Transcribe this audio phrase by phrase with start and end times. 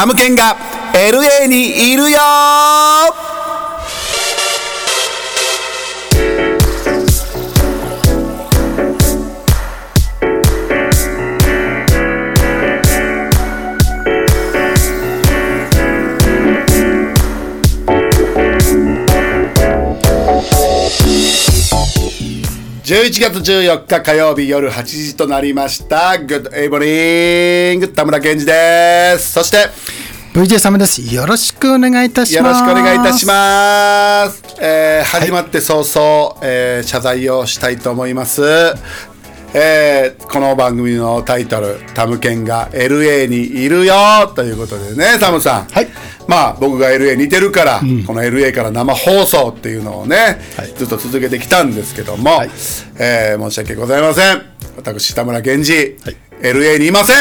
[0.00, 0.56] タムケンが
[0.94, 2.18] LA にいるよ。
[22.90, 26.16] 11月14日火曜日夜8時となりました。
[26.18, 27.94] Good evening!
[27.94, 29.30] 田村健二です。
[29.30, 29.68] そして、
[30.34, 31.00] VJ サムです。
[31.14, 32.58] よろしくお願いいたしよろます。
[32.58, 34.42] しくお願いいたします。
[34.60, 38.42] えー始まって早々、えー謝罪をしたいと思います。
[39.52, 43.94] えーこの番組のタイトル「タムケンが LA にいるよ」
[44.36, 45.88] ということでねタムさん、はい。
[46.28, 50.72] まあ僕が LA にいてるから、この LA から生放送っていうのをね、はい。
[50.76, 52.50] ずっと続けてきたんですけども、い。
[53.00, 54.42] えー申し訳ございません。
[54.76, 56.16] 私田村健二、はい。
[56.42, 57.16] LA にいません。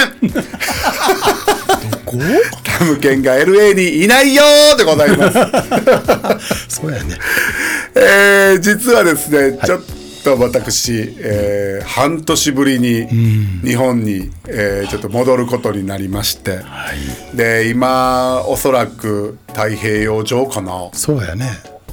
[2.06, 2.18] こ？
[2.64, 5.40] タムケンが LA にいないよーでございます。
[6.82, 7.18] そうやね。
[7.96, 13.08] えー実はですね、ちょっと私、えー半年ぶりに
[13.64, 16.60] 日本に、えーちょっと戻ることになりまして、
[17.34, 21.50] で今おそらく太平洋上かなそうやね。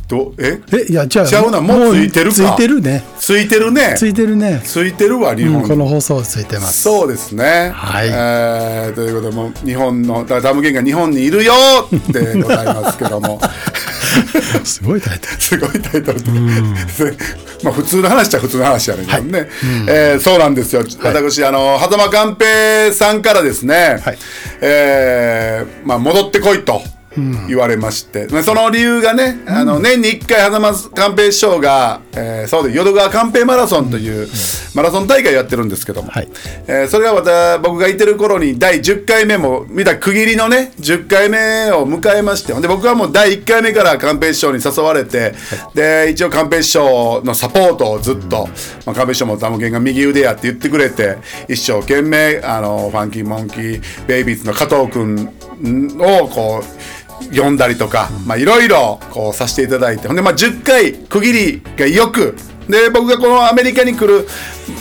[0.08, 0.60] どえ？
[0.72, 3.02] え、いや、じゃあ、ちゃうなもうついてるかついてるね。
[3.18, 4.61] ついてるねついてるね。
[4.64, 6.83] ついてるわ日本、うんこの放送ついてます。
[6.83, 7.72] そうですね。
[7.74, 11.52] はいえーということでもう日本のだからタムケンが日本にいるよ
[11.86, 13.40] ってございますけども。
[14.64, 15.41] すごいタイトル。
[15.41, 16.22] すごいタイトル。
[16.22, 16.31] で、
[17.62, 19.48] まあ普通の話っちゃ普通の話やねんけどね、
[19.89, 24.19] えーそうなんですよ、私あの狭間寛平さんからですね、はい。
[24.61, 26.83] えーまあ、戻ってこいと。
[27.48, 34.29] 言われまして、まあその理由がね、あの年に1回狭間寛平師匠が、えーそうで淀川寛平マラソンという
[34.74, 36.29] マラソン大会やってるんですけども、はい。
[36.67, 45.35] えーそれがまた僕がいてる頃に第10回目も見た区切りのね10回目を迎えましてで僕はもう第1回目から寛平師匠に誘われて、
[45.74, 48.48] で一応寛平師匠のサポートをずっと、
[48.85, 51.17] まあ、寛平師匠もタムケンが右腕やって言ってくれて
[51.48, 55.33] 一生懸命あのファンキーモンキーベイビーズの加藤君
[55.98, 56.64] をこう
[57.24, 60.06] 読んだりとか、まあいろいろこうさせていただいて。
[60.06, 62.36] ほんでまあ10回区切りがよく。
[62.68, 64.27] で僕がこのアメリカに来る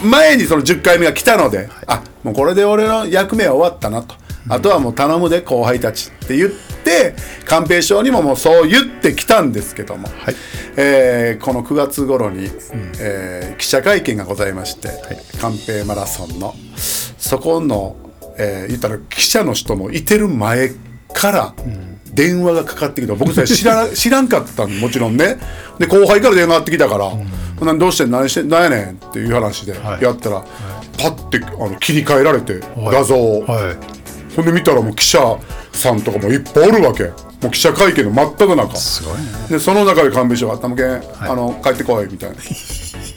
[0.04, 4.16] 前にその10回目が来たので、あもうこれで俺の役目は終わったなと、
[4.50, 6.50] あとはもう頼むで後輩たちって言っ
[6.84, 7.16] て
[7.46, 10.08] 寛平師匠にももうそう言ってきたんですけども、
[10.78, 12.50] えーこの9月頃に、
[13.00, 14.90] えー記者会見がございまして
[15.40, 16.56] 寛平マラソンの。
[17.20, 17.96] そこの、
[18.38, 20.72] えー言ったら記者の人もいてる前
[21.14, 21.54] から
[22.16, 23.16] 電話がかかってきた。
[23.16, 25.38] 僕それ知ら 知らんかったのもちろんね。
[25.80, 27.06] で後輩から電話がかかってきたから
[27.60, 27.80] 「ほん。
[27.80, 30.04] どうしてん何してん何やねん」っていう話ではい。
[30.04, 30.44] やったら、
[30.98, 33.16] パッてあの切り替えられて、画像。
[33.16, 34.36] を、はい。
[34.36, 35.38] ほんで見たらもう記者
[35.72, 37.04] さんとかもいっぱいおるわけ。
[37.04, 38.76] もう記者会見の真っ只中。
[38.78, 39.24] すごいね。
[39.50, 42.36] でその中で勘弁師匠が「たむけん、あの帰ってこい」みたいな。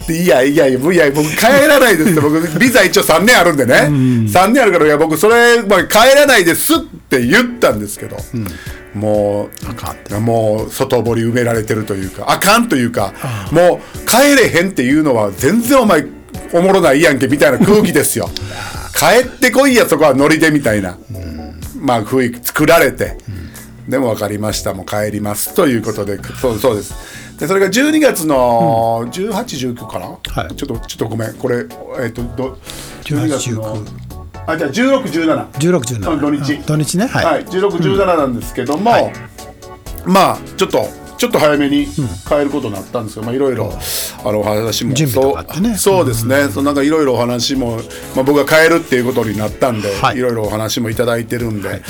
[0.06, 2.12] でいやいやいやいや僕帰らないです。
[2.12, 8.16] って僕ビザ一応3年あるんでね、3年あるからいや僕それ、まあ、帰らないですって言ったんですけど、
[8.94, 13.12] もうあかんもう外堀埋められてるというかあかんというか
[13.53, 16.04] もう帰れへんっていうのは全然お前
[16.53, 18.28] おもろないやんけみたいな空気ですよ。
[18.94, 20.98] 帰ってこいやそこはノリでみたいな、
[21.77, 23.16] まあ雰囲気作られて、
[23.88, 27.38] でも分かりましたもう帰りますということでそうそうです。
[27.38, 30.56] でそれが12月の1819かな、はい。
[30.56, 31.34] ちょっとちょっとごめん。
[31.34, 31.66] これ
[32.00, 32.59] えっ、とど
[33.04, 34.07] 12月の18
[34.48, 36.20] あじゃあ1617 16、17。
[36.20, 37.06] 土日うん土日ね。
[37.06, 37.25] はい。
[37.25, 39.12] はい、16、17なんですけども、はい
[40.06, 41.86] まあちょっとちょっと早めに
[42.28, 43.72] 変えることになったんですけど、まあいろいろ
[44.24, 47.76] あのお話も準備とそうですね、そうなんかいろいろお話も、
[48.14, 50.18] まあ、僕が変えるっていうことになったんで、はい。
[50.18, 51.82] いろいろお話もいただいてるんで、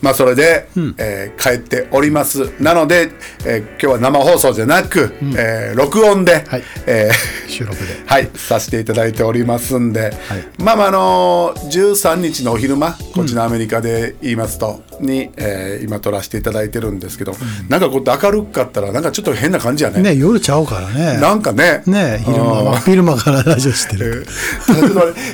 [0.00, 0.68] まあそれで、
[0.98, 2.52] えー帰っております。
[2.62, 3.10] なので、
[3.44, 6.62] えー今日は生放送じゃなく、えー録音で、はい。
[6.86, 7.86] えー収録で。
[8.06, 10.12] はい、させていただいておりますんで、
[10.58, 17.34] まあまああの13日のお昼間こっちのアメリカで言いますと、に、えー今撮らせていただいてるんですけど、
[17.68, 20.00] なんかこうやって明るかったらなんかちょっと変な感じやね。
[20.00, 21.18] ね、夜ちゃうからね。
[21.18, 21.82] なんかね。
[21.86, 24.26] ね、昼間は、昼間から ラジオしてる。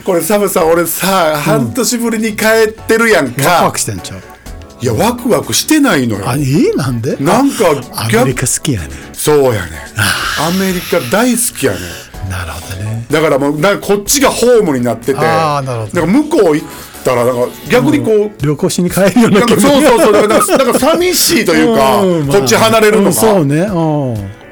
[0.05, 4.19] これサムさん俺さ半年ぶりに帰ってるやんワクか、ワクしてんちゃう？
[4.83, 6.29] いやワクワクしてないのよ。
[6.29, 7.17] あ、えーなんで？
[7.21, 8.89] なんかア逆メリカ好きやね。
[9.13, 9.71] そうやね。
[10.41, 11.79] アメリカ大好きやね。
[12.31, 13.07] なるほどね。
[13.11, 15.19] だからもうなんかこっちがホームになってて。
[15.21, 15.93] あーなるほど。
[15.93, 16.69] だから向こう行っ
[17.03, 20.13] たらなんか逆にこう、旅行しに帰るようなそうそうそう。
[20.13, 22.39] だからなんか寂しいというか、 うんまあ。
[22.39, 23.61] こっち離れるのが、うんそうね。
[23.61, 23.73] う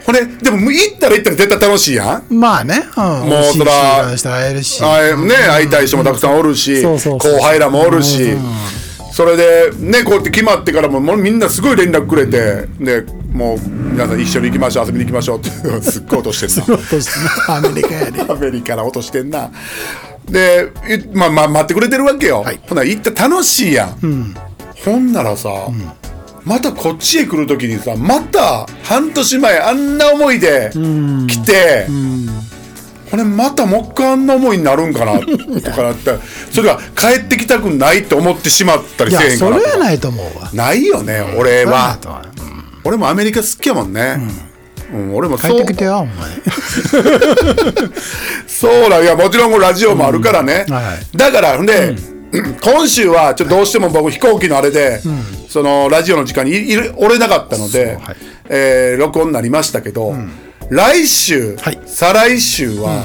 [0.04, 2.34] ほれでも行ったら行ったら絶対楽しいやん。
[2.34, 2.40] ん。
[2.40, 2.82] まあね。
[2.96, 3.04] うん。
[3.04, 4.82] もうそら会えるし。
[4.82, 6.98] あね会いたい人もたくさんおるし、後
[7.42, 8.36] 輩らもおるし、
[9.12, 15.50] それでねこうやって決まってからももうみんなすごい連絡くれてでもう皆さん一緒に行きましょう遊びに行きましょうって
[15.82, 17.56] すっごい落としてんな。
[17.56, 18.20] アメリカやで。
[18.28, 19.50] アメリカ落としてんな
[20.30, 22.60] でいまあまあ待ってくれてるわけよ、はい。
[22.68, 24.34] ほな行った楽しいやん、
[24.84, 25.50] ほんならさ、
[26.44, 31.86] またこっちへ来る時にさまた半年前あんな思いで来て、
[33.10, 35.26] これまたもう一回あんな思いになるんかな と
[35.72, 36.16] かなって
[36.52, 39.70] それが帰ってきたくないって思ってしまったりせえへんかなとか。
[39.70, 40.50] それはないと思うわ。
[40.54, 41.98] ないよね俺は。
[42.84, 44.18] 俺もアメリカ好きやもんね、
[44.92, 45.62] うん俺も帰そう。
[45.62, 46.14] ってきてよお前。
[48.46, 50.74] そうだいやもちろんラジオもあるからね、うん。
[50.74, 50.84] はい
[51.16, 51.66] だからほん。
[51.66, 51.94] で、
[52.62, 55.00] 今週はちょっとどうしても僕飛行機のあれで、
[55.48, 58.16] そのラジオの時間にいおれなかったので、はい。
[58.48, 60.14] えー録音になりましたけど、
[60.68, 61.80] 来週、はい。
[61.86, 63.04] 再来週は、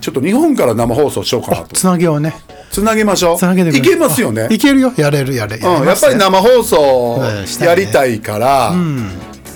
[0.00, 1.68] ちょっと日本から生放送しようかなと。
[1.76, 2.34] つなげようね。
[2.70, 3.38] つなげましょう。
[3.38, 4.48] つなげていけますよね。
[4.50, 4.92] いけるよ。
[4.96, 5.56] やれるやれ。
[5.56, 7.20] うん、やっぱり生放送
[7.64, 8.72] やりたいから、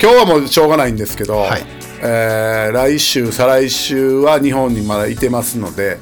[0.02, 1.62] 今日はもうしょうがないんですけど、はい。
[2.02, 5.98] えー来週再来週は日本にまだいてますので、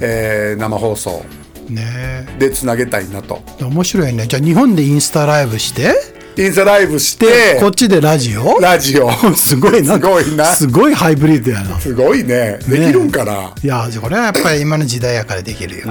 [0.00, 1.24] えー生放送
[1.68, 2.28] ね。
[2.38, 3.42] でつなげたいなと。
[3.60, 4.26] え面白いね。
[4.28, 5.94] じゃあ日本でインスタライブして？
[6.38, 7.26] インスタライブしで
[7.56, 8.60] てこっちでラジオ？
[8.60, 9.10] ラジオ。
[9.34, 9.94] すごいな。
[9.94, 10.44] すごいな。
[10.54, 11.80] すごいハイブリッドやな。
[11.80, 12.58] すごいね。
[12.68, 15.88] できるんかな、いやこれはやっぱり今の時代やからできるよ、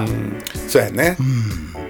[0.66, 1.18] そうやね、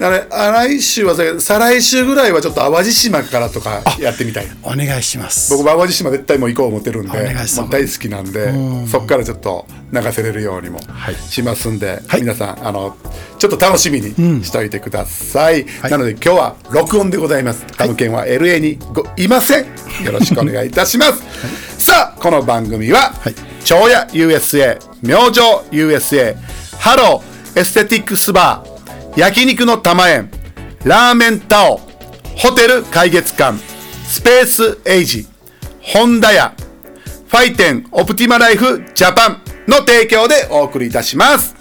[0.01, 5.53] だからあ来週は再来週ぐらいはちょっと淡路島からとかやってみたいお願いします。
[5.53, 7.35] 僕も淡路島絶対もう行こう思ってるんで
[7.71, 8.51] 大好きなんで
[8.89, 11.15] そっからちょっと流せれるようにもい。
[11.31, 12.23] しますんで、はい。
[12.23, 12.97] 皆さんあの
[13.39, 15.91] ちょっと楽しみにしておいてください、はい。
[15.91, 17.67] なので今日は録音でございます。
[17.77, 19.67] タムケンは LA にございません。
[20.03, 21.23] よろしくお願いいたします、
[21.79, 26.37] さあこの番組ははい「長屋 USA」「明星 USA」
[26.81, 28.69] 「ハローエステティックスバー」
[29.17, 30.31] 「焼肉の玉園」
[30.85, 31.81] 「ラーメンタオ」
[32.37, 33.59] 「ホテル海月館」
[34.07, 35.27] 「スペースエイジ」
[35.81, 36.55] 「ホンダ屋」
[37.29, 41.60] ファイテンオプティマライフジャパンの提供でお送りいたします。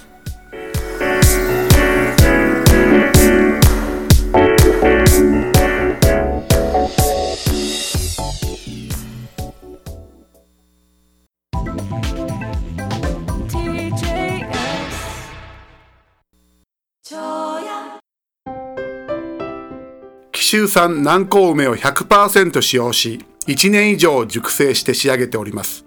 [20.50, 25.84] 州産南高梅を100%使用し、1年以上熟成して仕上げております。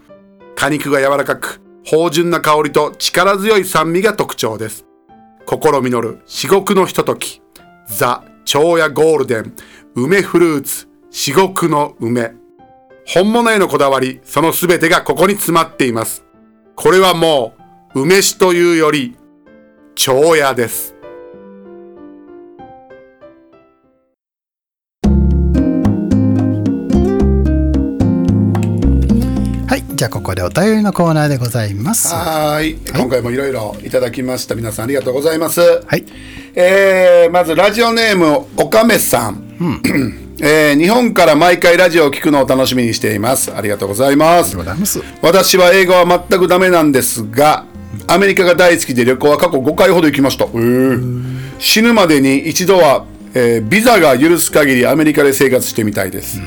[0.56, 4.86] 果肉が柔らかく、芳醇な香りと力強い酸味が特徴です。
[5.46, 7.42] 心実る至極のひととき。
[7.90, 9.54] ザ・長屋ゴールデン、
[9.96, 12.32] 梅フルーツ、至極の梅。
[13.06, 16.24] 本物へのこだわり、そのすべてがここに詰まっています。
[16.78, 17.54] これはも
[17.96, 19.18] う、梅酒というより、
[19.96, 20.93] 長屋です。
[30.04, 32.14] はいじゃあここでお便りのコーナーでございます。
[32.14, 34.54] はーい、今回もいろいろいただきました。
[34.54, 35.62] 皆さんありがとうございます。
[35.62, 36.04] はい。
[36.56, 39.56] えーまずラジオネームおかめさん、
[40.42, 43.56] えー日本から毎回ラジオを聞くのを楽しみにしています。
[43.56, 44.58] ありがとうございます。
[45.22, 47.64] 私は英語は全くダメなんですが
[48.08, 50.44] アメリカが大好きで旅行は過去5回ほど行きました。
[50.44, 51.60] へー。
[51.60, 56.42] 死ぬまでに一度は、えービザが許す限りアメリカで生活してみたいです、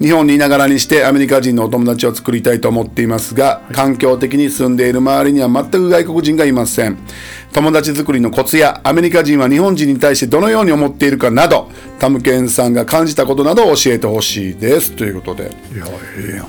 [0.00, 6.98] 日本にいながらにしてアメリカ人のお友達を作りたいと思っていますが、環境的に住んでいる周りには全く外国人がいません。
[7.52, 14.92] 友達作りのコツやアメリカ人は日本人に対してどのように思っているかなどタムケンさんが感じたことなどを教えてほしいです。
[14.92, 15.44] ということで。
[15.74, 15.86] いや
[16.18, 16.42] ええや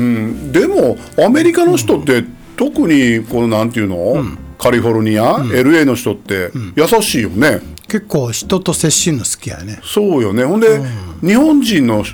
[0.00, 0.52] ん。
[0.52, 2.24] でもアメリカの人って、
[2.56, 4.24] 特にこのなんていうの、
[4.58, 9.78] カリフォルニア、LA の人って優しいよね、結構人と接しるの好きやね。
[9.84, 10.44] そうよね。
[10.44, 10.80] ほんで、
[11.20, 12.04] 日本人の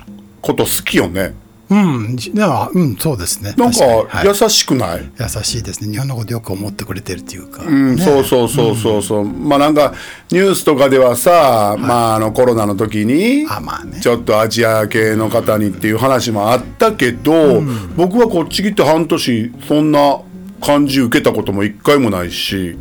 [0.41, 1.33] こと好きよね。
[1.69, 2.17] うん。
[2.17, 3.53] じではうんそうですね。
[3.57, 5.89] なんか優しくない、優しいですね。
[5.89, 9.93] 日本のことよく思ってくれてるっていうか、うん、そうそうそうそうそう、まあなんか
[10.31, 14.01] ニュースとかではさ、まああのコロナの時にあまあね。
[14.01, 17.61] ちょっとアジア系の方にっていう話もあったけど、
[17.95, 20.19] 僕はこっち来て半年そんな
[20.59, 22.77] 感じ受けたことも一回もないし、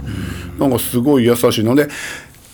[0.58, 1.64] なんかすごい優しい。
[1.64, 1.88] ので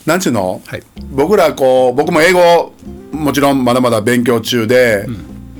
[0.07, 0.83] なんちゅうの、はい。
[1.11, 2.73] 僕らこう僕も英語
[3.11, 5.05] もちろんまだまだ勉強中で、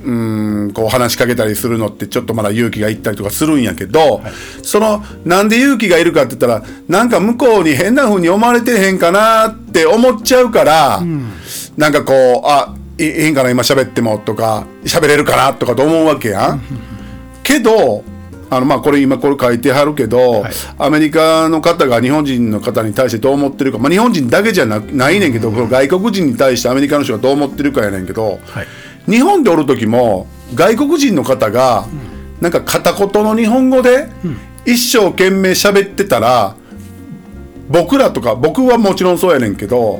[0.04, 4.22] うん、こう話しかけたりするのってちょっとまだ勇気がいったりとかするんやけど、
[4.64, 11.04] そのなんで勇気がいるかって言ったらなんか向こうに変な風に思われてへんかなって思っちゃうから、
[11.76, 12.14] なんかこ
[12.46, 16.62] うあいいいんかな今喋ってもとか喋れるかなとかと思うわけやん。
[17.44, 18.04] けど
[18.50, 20.54] あのまあこれ今これ書いてはるけど、はい。
[20.78, 28.68] アメリカの方が日本人の方に対してどう思ってるか、まあ、日本人だけじゃなないねんけど、この外国人に対してアメリカの人がどう思ってるかやねんけど、はい。
[29.10, 31.88] 日本でおる時も外国人の方が
[32.42, 34.10] なんか片言の日本語で
[34.66, 36.56] 一生懸命喋ってたら
[37.70, 40.00] 僕らとか僕はもちろんそうやねんけど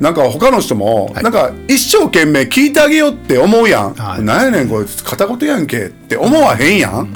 [0.00, 4.22] なんか他の人もなんか一生懸命聞いてあげようって思うやん、はい。
[4.22, 7.12] なんやねんこいつ片言やんけって思わへんやん、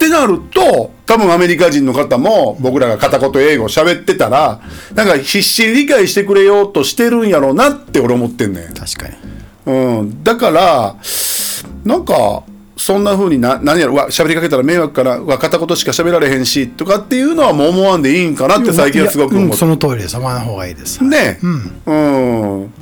[0.00, 4.62] ってなると多分アメリカ人の方も僕らが片言英語喋ってたら
[4.94, 8.72] なんか必死に理解してくれようとしてるんやろうなって俺思ってんねん。
[8.72, 9.14] 確かに。
[9.66, 10.96] うん、だから
[11.84, 12.44] なんか
[12.78, 19.38] そんな風にな何やろうわ喋りかけたら迷惑からうわ片言しか喋られへんしとかっていうのはもう思わんでいいんかなって最近はすごく思って。
[19.38, 20.16] いやうんその通りです。
[20.16, 21.46] 思わない方がいいですねう
[21.92, 22.72] ん、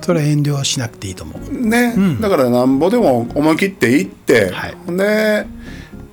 [0.00, 1.66] それは遠慮しなくていいと思う。
[1.68, 4.74] ね、だからなんぼでも思い切っていって、はい。
[4.96, 5.46] で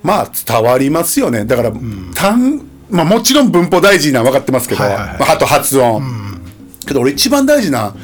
[0.02, 1.44] まあ伝わりますよね。
[1.44, 1.72] だから、
[2.14, 5.18] 単まあ、もちろん文法大事なのは分かってますけど、はいはいはい。
[5.20, 6.02] まああと発音、
[6.86, 7.94] けど俺一番大事な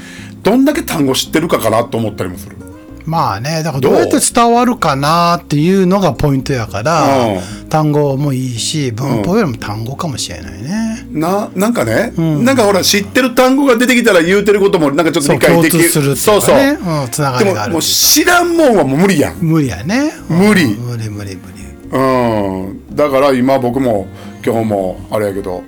[0.43, 2.57] どんだけ単語知ってるかかなと思ったりもする。
[3.05, 3.95] まあねだからどう？
[3.95, 16.81] やって伝わるかなっていうのがポイントやから、う単語もいいし文法よりも単語かもしれないね、ななんかね、なんかほら知ってる単語が出てきたら言うてることもなんかちょっとそう理解でき共通するってそそう、いう。
[16.81, 19.37] うんつながでももうりがあるっていう知らんもんはもう無理やん。
[19.37, 20.13] 無理やね。
[20.29, 20.65] 無理。
[20.65, 21.56] うん無理無理無理
[21.91, 22.97] うん。
[22.97, 24.07] だから今僕も
[24.45, 25.65] 今日もあれやけど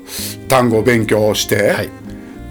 [0.48, 1.88] 単語勉強して、はい。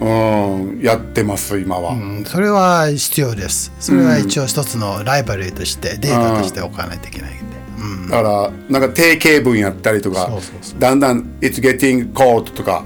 [0.00, 0.80] うん。
[0.80, 2.24] やってます今は、うん。
[2.24, 3.72] それは必要です。
[3.80, 7.42] それは一応一つのライバルとしてデータとしておかないといけないんで、
[7.78, 10.30] うん、だからなんか定型文やったりとか
[10.78, 12.84] だんだん「It's getting cold」とか、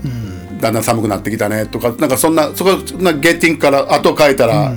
[0.61, 4.75] だんだん寒くなってきたねとかなんかそんなそこな「getting」から後書いたら、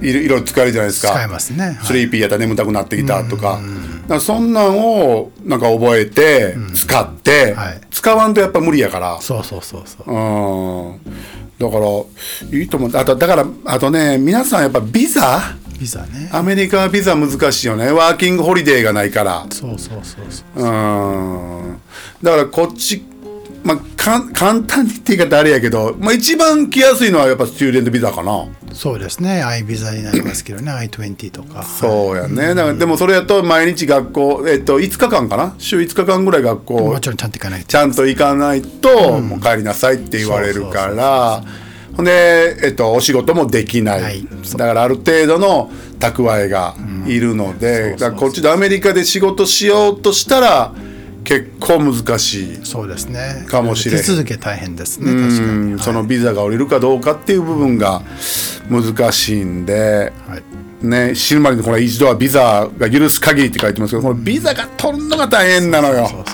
[0.00, 1.12] いろいろ使えるじゃないですか。
[1.12, 1.64] 使えますね。
[1.64, 1.78] はい。
[1.82, 7.80] sleepy やったら眠たくなってきたとか,、なんかそんなんをなんか覚えて、使って、はい。
[7.90, 9.20] 使わんとやっぱ無理やから。
[9.20, 10.12] そうそうそうそう。
[10.12, 11.00] うん。
[11.58, 12.90] だからいいと思う。
[12.94, 15.56] あとだからあとね皆さんやっぱビザ？
[15.78, 16.28] ビザね。
[16.32, 17.92] アメリカはビザ難しいよね。
[17.92, 19.46] ワーキングホリデーがないから。
[19.50, 20.62] そうそうそうそう。
[20.62, 20.66] う
[21.72, 21.80] ん。
[22.22, 23.02] だからこっち
[23.64, 24.20] まあ簡
[24.62, 28.46] 単にって言い方あれやけど、まあ、一番来やすいのはやっぱスチューデントビザかな。
[28.74, 29.42] そうですね。
[29.42, 30.70] I ビザになりますけどね。
[30.70, 31.62] I20 とか。
[31.62, 35.54] そうやね、だからでもそれやと毎日学校えっと5日間かな？
[35.58, 37.66] 週5日間ぐらい学校もちろんちゃんと行かないと。
[37.66, 41.42] ちゃんと行かないと、もう帰りなさいって言われるから。
[41.96, 44.26] ほんで、えっと、お仕事もできない、はい。
[44.56, 46.74] だからある程度の蓄えが
[47.06, 50.74] いるので、こっちでアメリカで仕事しようとしたら
[51.24, 52.60] 結構難しい。
[52.64, 53.44] そうですね。
[53.48, 53.98] かもしれん。
[53.98, 55.72] 手続き大変ですね確かに。
[55.72, 58.02] うんそのビザが下りるかどうかっていう部分が
[58.70, 60.86] 難しいんで、はい。
[60.86, 66.24] ね、死ぬまでにこれ一度はビザが許す限りって書いてますけどこのビザが取るのが大変なのよ。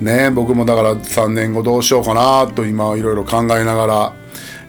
[0.00, 4.12] ね僕もだから3年後どうしようかなと今いろいろ考えながら、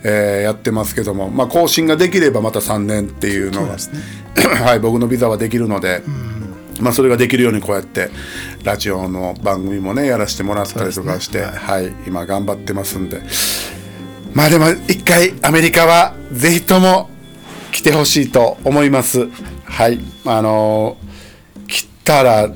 [0.04, 3.84] えーやってますけども、まあ、更新ができればまた3年っていうのがね。
[4.64, 6.02] はい、僕のビザはできるので、
[6.80, 8.10] まあ、それができるようにこうやって
[8.64, 13.22] ラジオの番組もねやらせてもらったりとかして、はい今頑張ってますんで。
[14.34, 17.10] まあでも一回アメリカはぜひとも
[17.72, 19.28] 来てほしいと思います。
[19.66, 20.00] はい。
[20.26, 21.10] あのー
[21.68, 22.50] 来たら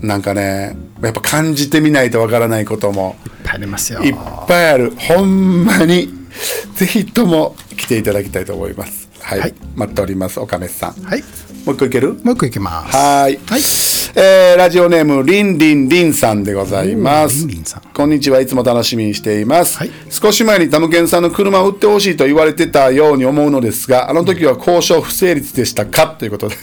[0.00, 4.00] なんかねやっぱ感じてみないとわからないこともいっぱいありますよ。
[4.02, 4.14] いっ
[4.48, 4.92] ぱいある。
[4.96, 6.08] ほんまに
[6.74, 9.54] ぜひとも来ていただきたいと思いますはい、はい。
[9.74, 11.02] 待っております岡根さん。
[11.02, 11.20] はい。
[11.64, 12.14] もう一個いける？
[12.22, 12.96] もう一個いきます。
[12.96, 13.38] はーい。
[13.44, 13.60] はい。
[14.18, 17.48] えーラジオネームりんりんりんさんでございます。
[17.92, 19.90] こんにちはいつも楽しみにしています、はい。
[20.10, 26.06] 少し前にタムケンさんの車を売ってほしいと言われてたように思うのですがあの時は交渉不成立でしたか？
[26.06, 26.54] ということで。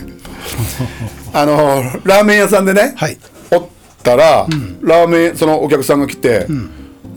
[1.33, 3.17] あのラーメン屋さんでね、はい。
[3.51, 3.67] おっ
[4.01, 4.47] たら、
[4.81, 6.47] ラーメンそのお客さんが来て、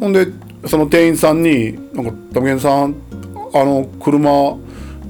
[0.00, 0.26] ほんで
[0.67, 2.97] その店員さんに「なんかタムケンさん
[3.55, 4.59] あの車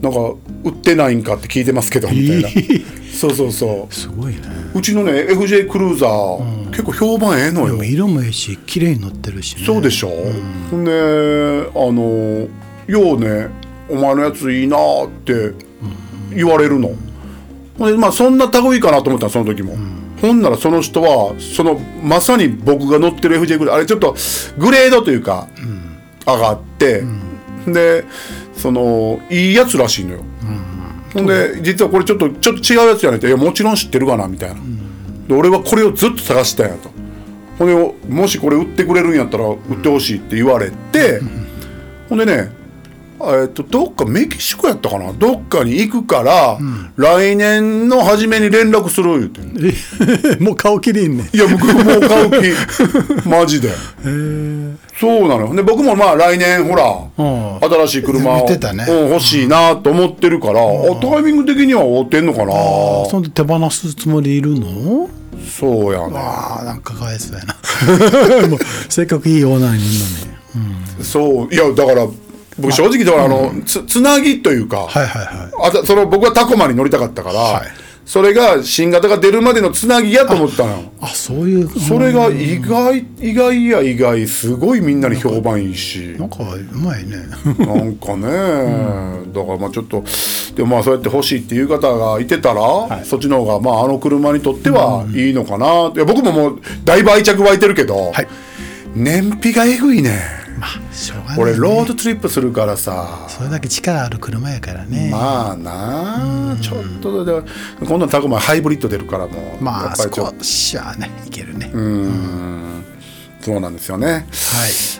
[0.03, 0.19] なんか
[0.65, 2.49] 売ってないんかって聞いてますけど」みたいな、
[3.12, 3.95] そうそうそう。
[3.95, 4.43] すごいね。
[4.75, 7.83] うちのね FJ クルーザー、結構評判ええのよ。
[7.83, 9.65] 色もいいし綺麗に乗ってるしね。
[9.65, 10.11] そうでしょ、
[10.71, 10.95] ほんであ
[11.93, 12.49] の
[12.87, 13.49] ようね
[13.88, 15.53] 「お前のやついいな」って
[16.35, 16.93] 言われるの、
[17.79, 19.76] ほんでまあそんな類かなと思ったのその時も、
[20.21, 24.15] ほんならその人はそのまさに僕が乗ってる FJ クルーザーあれちょっと
[24.59, 25.49] グレードというか、
[26.26, 27.03] 上がって、
[27.67, 28.05] で
[28.56, 30.25] そのいいやつらしいのよ、
[31.14, 34.56] ほんで実はこれちょっとちょっと違うやつやねんって「いやもちろん知ってるかな」みたいな、
[35.28, 36.90] で俺はこれをずっと探してたんやと。
[37.58, 41.20] ほんでもしこれ売ってくれるんやったら売ってほしいって言われて、
[42.08, 42.50] ほんでね
[43.20, 45.12] えっとどっかメキシコやったかな？
[45.12, 46.58] どっかに行くから、
[46.96, 49.40] 来年の初めに連絡する言うて
[50.44, 52.30] もう顔きりんねいや僕もう買う
[53.23, 53.70] 気マジで。
[54.99, 55.54] そうなのよ。
[55.54, 56.85] で僕もまあ来年ほら、
[57.18, 57.87] うん。
[57.87, 58.58] 新しい車を、ね
[58.88, 60.64] うん欲しいなと思ってるから、あ
[61.00, 62.52] タイミング的には合ってんのかな？
[63.11, 65.08] そんで手放すつもりいるの？
[65.46, 67.56] そうやねああなんかかわいそうやな。
[68.88, 70.04] せっかくいいオーナーにいる
[70.61, 70.64] の
[70.99, 71.04] に。
[71.04, 72.06] そういやだから
[72.58, 75.68] 僕正直だからあの、つつなぎというか、はいはいはい。
[75.68, 77.68] あたその僕はタコマに乗りたかったから、はい。
[78.06, 80.92] それが新型が出るまでのつなぎやと思ったのよ。
[81.00, 86.14] あそういうそれが意外意外や意外すごいみんなに評判いいし。
[86.16, 87.16] なんかうまいね。
[87.58, 88.28] なんかね、
[89.32, 90.04] だからまあちょっと
[90.54, 98.28] でもまあそうやって欲しいっていう方がいてたら、そっちの方がまああの車にとってはいいのかな、いや僕ももうだいぶ愛着湧いてるけど、はい。
[98.94, 103.26] 燃費がえぐいねまあしょうがない、ね、俺ロードトリップするからさ。
[103.28, 105.10] それだけ力ある車やからね。
[105.10, 107.32] まあなあちょっとで
[107.80, 111.66] 今度のタコマハイブリッド出るからもうまあやっぱりちょっ少しはねいけるね、
[113.40, 114.26] とそうなんですよね。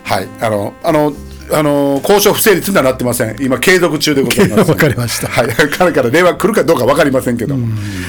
[0.05, 0.21] はい。
[0.21, 0.29] はい。
[0.41, 1.13] あのあの
[1.53, 3.37] あの交渉不成立にはなってません。
[3.41, 4.71] 今継続中でございます。
[4.71, 5.29] わかりました。
[5.29, 5.49] はい。
[5.71, 7.69] 彼から電話来るかどうか分かりませんけども。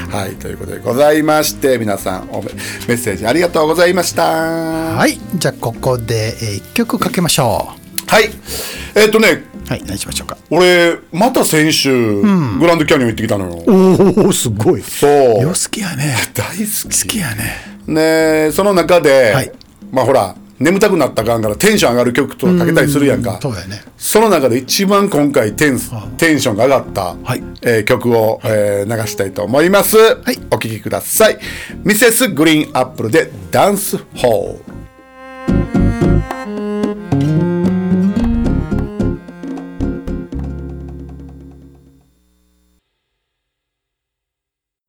[0.10, 0.32] はい。
[0.36, 2.30] ということでございまして皆さん
[2.88, 4.24] メッセージありがとうございました。
[4.24, 5.20] ははい。
[5.36, 7.70] じゃあここで、えー、一曲かけましょ
[8.20, 8.30] い。
[8.96, 9.84] えっ、とねうはい。
[9.86, 10.38] 何しましょうか。
[10.50, 13.64] 俺また先週、グランドキャニオン行ってきたのよ。
[13.68, 14.82] おおすごい。
[14.82, 15.12] そう。
[15.42, 16.16] よ好きやね。
[16.34, 17.04] 大好き。
[17.04, 18.46] 好きやね。
[18.46, 19.52] ねその中で、はい。
[19.92, 23.40] まあほら眠たくなったかんからテンション上がる曲とかかけたりするやんか。
[23.42, 23.84] そうやね。
[23.98, 27.44] その中で一番今回テンステンションが上がった、はい。
[27.62, 30.00] えー曲を、えー流したいと思います、い。
[30.52, 31.38] お聴きください。
[31.84, 34.78] ミセスグリーンアップルでダンスホール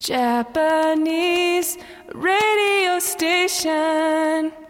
[0.00, 1.76] Japanese
[2.14, 4.67] radio station.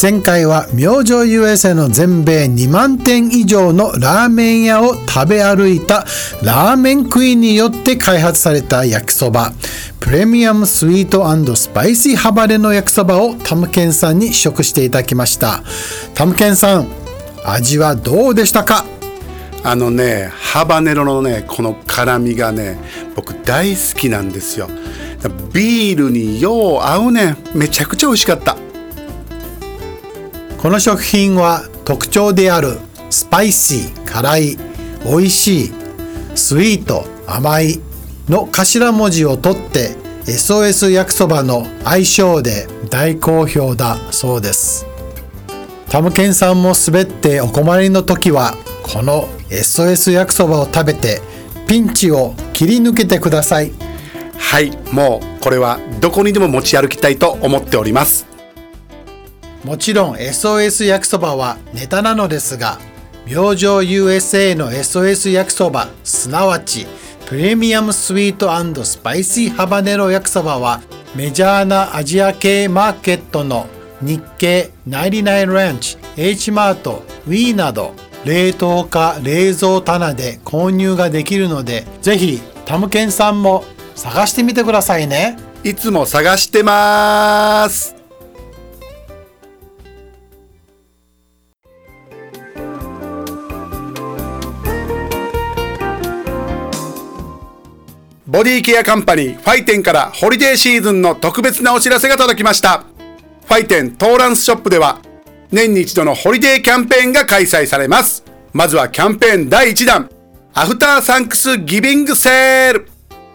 [0.00, 6.04] 前回は明星 USA の全米2万店以上のラーメン屋を食べ歩いた
[6.42, 9.52] ラーメンクイーンによって開発された焼きそば。
[10.00, 15.62] プレミアムスイートスパイシーハバネの焼きそばをタムケンさんに試食していただきました。
[16.14, 16.88] タムケンさん
[17.46, 18.84] 味はどうでしたか？
[19.62, 22.78] あのねハバネロのねこの辛みがね
[23.16, 24.68] 僕大好きなんですよ。
[25.54, 27.36] ビールによう合うね。
[27.54, 28.58] めちゃくちゃ美味しかった。
[30.64, 32.78] この食品は特徴である
[33.10, 34.56] スパイシー辛い
[35.04, 35.72] 美味しい
[36.34, 37.82] スイート甘い
[38.30, 39.90] の頭文字を取って
[40.24, 44.86] SOS 焼きそばの愛称で大好評だそうです。
[45.90, 51.20] タムケンさんも滑ってお困りの時はこの SOS 焼きそばを食べて
[51.68, 53.72] ピンチを切り抜けてください。
[54.38, 58.33] はいもうこれはどこにでも持ち歩きたいと思っております。
[59.64, 62.78] もちろん SOS 焼きそばはネタなのですが
[63.26, 66.86] 明星 USA の SOS 焼きそばすなわち
[67.26, 70.82] プレミアムスイートスパイシーハバネロ焼きそばは
[71.16, 73.66] メジャーなアジア系マーケットの
[74.02, 77.94] 日系99ランチ H マート Wii など
[78.26, 85.36] 冷凍か冷蔵棚で購入ができるのでぜひタムケンさんも探してみてくださいね。
[85.62, 88.03] いつも探してます。
[98.34, 102.78] ボディケアカンパニーファイテンからホリデーシーズンの特別なお知らせが届きました。
[102.78, 104.98] ファイテントーランスショップでは
[105.52, 108.24] 年に一度のホリデーキャンペーンが開催されます。
[108.52, 110.10] まずはキャンペーン第1弾、
[110.52, 112.88] After Thanksgiving Sale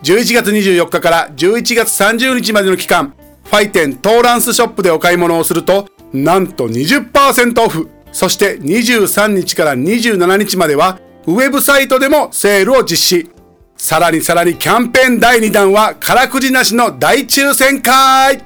[0.04, 3.14] 11月24日から11月30日までの期間、
[3.46, 7.88] ファイテントーランスショップでお買い物をすると、なんと20%オフ。
[8.12, 13.39] そして23日から27日までは、ウェブサイトでもセールを実施。
[13.80, 18.44] さらにさらにキャンペーン第2弾は、からくじなしの大抽選会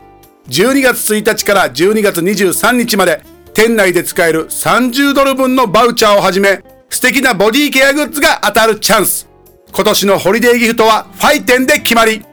[0.48, 3.24] 12月1日から12月23日まで、
[3.56, 9.28] 店内で使える30ドル分のバウチャーをはじめ、素敵なボディケアグッズが当たるチャンス。
[9.74, 12.24] 今年のホリデーギフトはファイテンで決まり。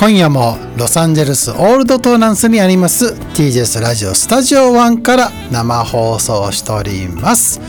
[0.00, 7.60] 今夜もロサンゼルスオールドトーナンスにあります TJS ラジオスタジオ1から生放送しております。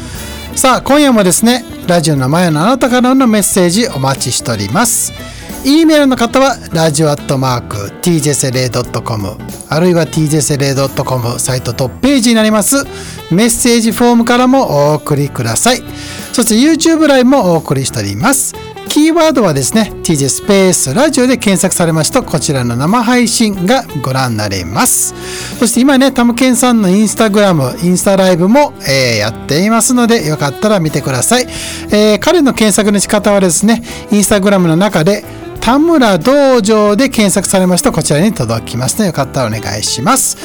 [0.55, 5.11] さあ今夜もですねラジオの前のあなたからのメッセージお待ちしております。
[5.65, 12.85] E メールの方はラジオアットマーク tjsla.com あるいは tjsla.com サイトトップページになります。
[13.29, 15.81] メッセージフォームからもお送りください。
[16.31, 18.70] そして YouTube ライブもお送りしております。
[18.93, 25.15] キーワードはですね TJ スペースラジオで検索されますとこちらの生配信がご覧になれます。
[25.57, 31.43] そして今ねタムケンさんのインスタグラムインスタライブも、えーやっていますのでよかったら見てください、
[31.93, 35.23] えー彼の検索の仕方はですねインスタグラムの中で
[35.61, 40.37] 田村道場で検索されますとこちらに届きますのでよかったらお願いします。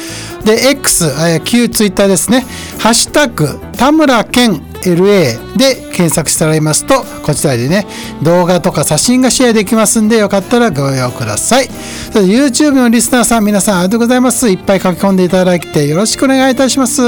[0.45, 1.11] で X、
[1.43, 2.45] 旧 Twitter ですね。
[2.79, 7.87] ハッシュタグ田村健 LA で検索してもられますとこちらでね
[8.21, 11.67] 動画とか写真がシェアできますんでよかったらご用ください。
[12.13, 14.47] それ YouTube のリスナーさん皆さんありがとうございます。
[14.49, 17.01] いっぱい書き込んでいただいてよろしくお願いいたします。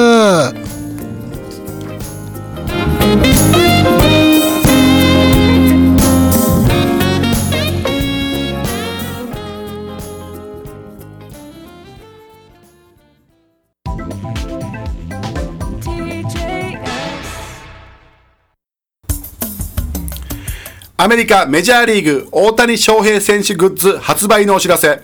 [21.01, 25.01] アメリカメジャーリーグ大谷翔平選手グッズ発売のお知らせ。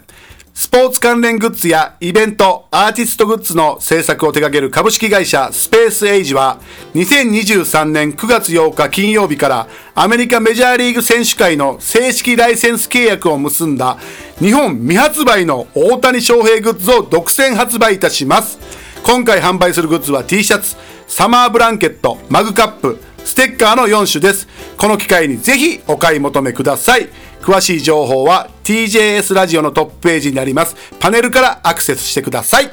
[0.53, 6.59] スポーツ関連グッズやイベント、アーティストグッズの制作を手掛ける株式会社スペースエイジは
[6.95, 13.97] 2023年9月8日金曜日からアメリカメジャーリーグ選手会の正式ライセンス契約を結んだ
[14.39, 18.59] 日本未発売の大谷翔平グッズを独占発売いたします。
[19.05, 20.75] 今回販売するグッズは T シャツ、
[21.07, 24.47] サマーブランケット、マグカップ、ステッカーの4種です。
[24.77, 27.09] この機会にぜひお買い求めください。
[27.41, 30.75] 詳しい情報は TJS ラジオのトップページになります。
[30.99, 32.69] パネルからアクセスしてください。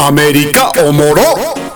[0.00, 1.67] アメリカおもろ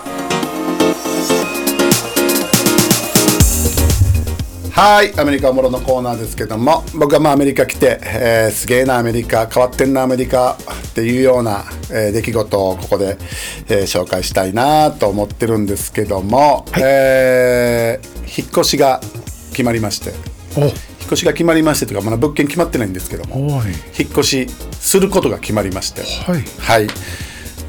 [4.75, 10.53] はいアメリカおもろのコーナーですけども僕はまあアメリカ来て、えーすげえなアメリカ変わってんなアメリカ
[10.89, 13.17] っていうような、えー出来事をここで、
[13.69, 18.99] えー紹介したいなと思ってるんですけども、えー引っ越しが
[19.51, 20.09] 決まりまして
[20.59, 20.71] 引っ
[21.05, 23.35] 越しが決まりましてというかまだ物件決まってないんですけども
[23.99, 26.41] 引っ越しすることが決まりましてはい。
[26.59, 26.87] はい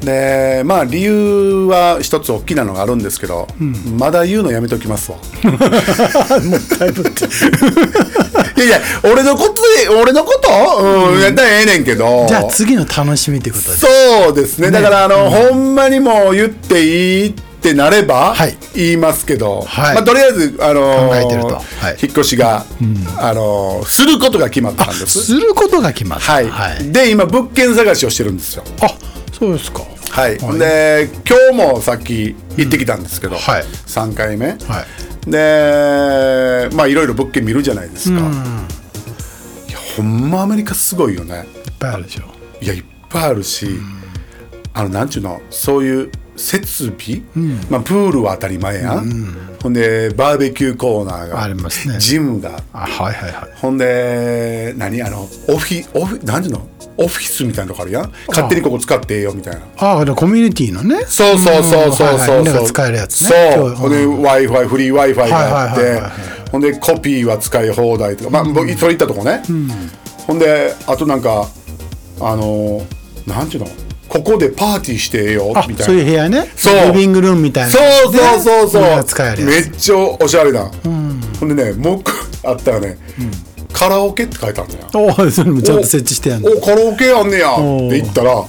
[0.05, 3.47] でまあ理由は一つ大きなのがあるんですけど、
[3.97, 5.17] まだ言うのやめときますわ。
[6.79, 7.25] だいぶって
[8.55, 10.49] いやいや俺のことで俺のこと？
[11.11, 12.25] うん、やったらええねんけど。
[12.27, 13.77] じゃあ次の楽しみということで。
[13.77, 14.71] そうですね。
[14.71, 18.57] だからあの、ほんまにもう言っていいってなればはい。
[18.73, 19.95] 言いますけど、はい。
[19.95, 21.55] まあ、とりあえず、あの考えてると。
[21.55, 21.97] はい。
[22.01, 22.65] 引っ越しが、
[23.17, 25.23] あのすることが決まったんです。
[25.23, 26.33] することが決まった。
[26.33, 28.63] はい、はい、で今物件探しをしてるんですよ。
[28.81, 28.87] あ
[29.37, 29.81] そうですか
[30.15, 30.59] はい、はい。
[30.59, 33.63] で今日もさっき行ってきたんですけど、はい。
[33.63, 35.29] 3回目、はい。
[35.29, 41.45] でまあいろいろ物件見るじゃないですか、いやほんまアメリカすごいよね。
[41.65, 42.23] いっぱいあるでしょ。
[42.61, 43.67] いやいっぱいあるし、
[44.73, 47.21] あのなんちゅうのそういう設備、
[47.69, 48.95] まあ、プールは当たり前や。
[48.95, 51.97] ん、ほんでバーベキューコーナーがありますね。
[51.99, 52.61] ジムが。
[52.73, 53.51] あはいはいはい。
[53.55, 55.01] ほんで何？
[55.01, 56.67] あのオフィオフなんちゅうの？
[56.97, 58.11] オフィスみたいなとこあるやん。
[58.27, 59.61] 勝手にここ使ってええよみたいな。
[59.77, 61.05] ああでコミュニティのね。
[61.07, 63.53] そうそうそうそうはいはいそうみんなが使えるやつね。
[63.55, 63.75] そう。
[63.75, 65.81] ほんで w i f i フリー w i f i があって。
[65.81, 66.11] はいはいはいはい
[66.51, 68.29] ほんでコピーは使い放題とか。
[68.29, 69.41] まあ僕それいったとこね。
[70.25, 71.47] ほんであとなんか
[72.21, 72.81] あの
[73.27, 73.69] なんていうの？
[74.15, 75.85] ここでパーティーしてええよあみたいな。
[75.85, 76.49] そういう部屋ね。
[76.55, 76.93] そう。
[76.93, 77.69] リビングルームみたいな。
[77.69, 80.71] そうそうそうそう、めっちゃおしゃれな、
[81.39, 82.03] ほんでねもう一
[82.43, 82.97] 個あったらね、
[83.73, 84.89] カラオケって書いてあるんだよ。
[84.93, 86.51] おおそれもちゃんと設置してやんの。
[86.51, 87.55] おカラオケあんねや。
[87.57, 88.45] おって言ったら、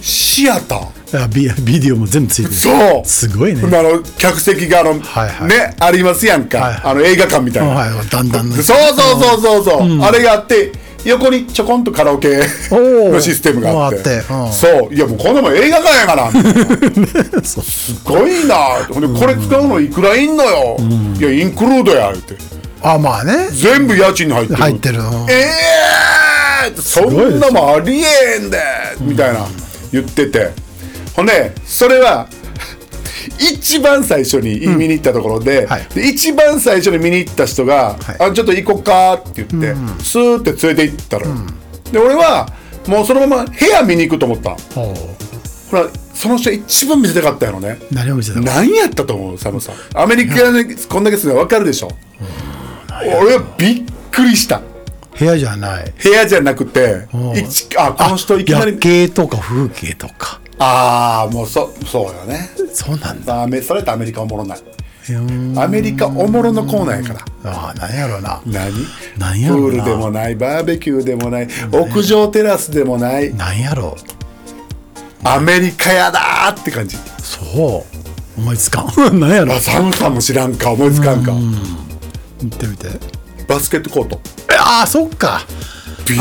[0.00, 0.86] シアター。
[1.12, 2.54] あビビデオも全部ついてる。
[2.54, 3.04] そう。
[3.04, 3.62] すごいね。
[3.64, 5.48] あの客席があの、はいはい。
[5.48, 6.82] ねありますやんか、はいはい。
[6.84, 10.72] あの映画館みたいな、はいだんだんねそうそうそうそうそう、あれがあって
[11.04, 14.22] 横にちょこんとカラオケのシステムがあって。
[14.28, 14.52] もうん。
[14.52, 14.94] そう。
[14.94, 16.30] いやもうこんなもん映画館やから。
[17.42, 18.54] すごいな。
[18.90, 20.76] ほんでこれ使うのいくらいんのよ、
[21.18, 22.36] いやインクルードやって。
[22.82, 23.48] あまあね。
[23.50, 24.56] 全部家賃に入ってる。
[24.60, 25.50] 入ってるうんえ
[26.66, 28.58] えー、そんなもんありえんで
[29.00, 29.46] みたいな
[29.92, 30.50] 言ってて。
[31.14, 32.28] ほんでそれは
[33.38, 35.86] 一番最初に見に行ったところで,、はい。
[35.94, 38.30] で一番最初に見に行った人が「はい。
[38.30, 41.34] あちょっと行こうか」って言って、スーって連れて行ったのよ、
[41.92, 42.52] で俺は
[42.86, 44.56] もうそのまま部屋見に行くと思った。
[44.74, 47.78] ほらその人一番見せたかったやろね。
[47.90, 48.44] 何を見せたの？
[48.44, 49.38] 何やったと思う？
[49.38, 49.74] サムさん。
[49.94, 51.90] アメリカでこんだけするの分かるでしょ、
[53.20, 54.60] 俺はびっくりした。
[55.18, 55.92] 部屋じゃない。
[56.02, 57.06] 部屋じゃなくて
[57.76, 62.50] あこの人いきなり夜景とか風景とかああもうそそうよね。
[62.72, 63.42] そうなんだ。
[63.44, 64.58] アメそれとアメリカおもろない。
[65.10, 67.50] うんアメリカおもろのコーナーやから。
[67.50, 68.42] ああ何やろうな。
[68.44, 68.72] 何？
[69.18, 69.82] 何やろうな。
[69.82, 73.34] プールでもないバーベキューでもない屋上テラスでもない。
[73.34, 73.96] 何やろ。
[73.98, 76.98] うアメリカやだーって感じ。
[77.22, 77.86] そ
[78.36, 78.40] う。
[78.40, 78.86] 思いつかん。
[79.18, 79.54] 何やろ。
[79.54, 81.32] あサムさんも知らんか思いつかんか。
[82.42, 82.88] 見てみて。
[83.48, 84.20] バスケットコート。
[84.52, 85.40] えああそっか。
[86.06, 86.18] びっ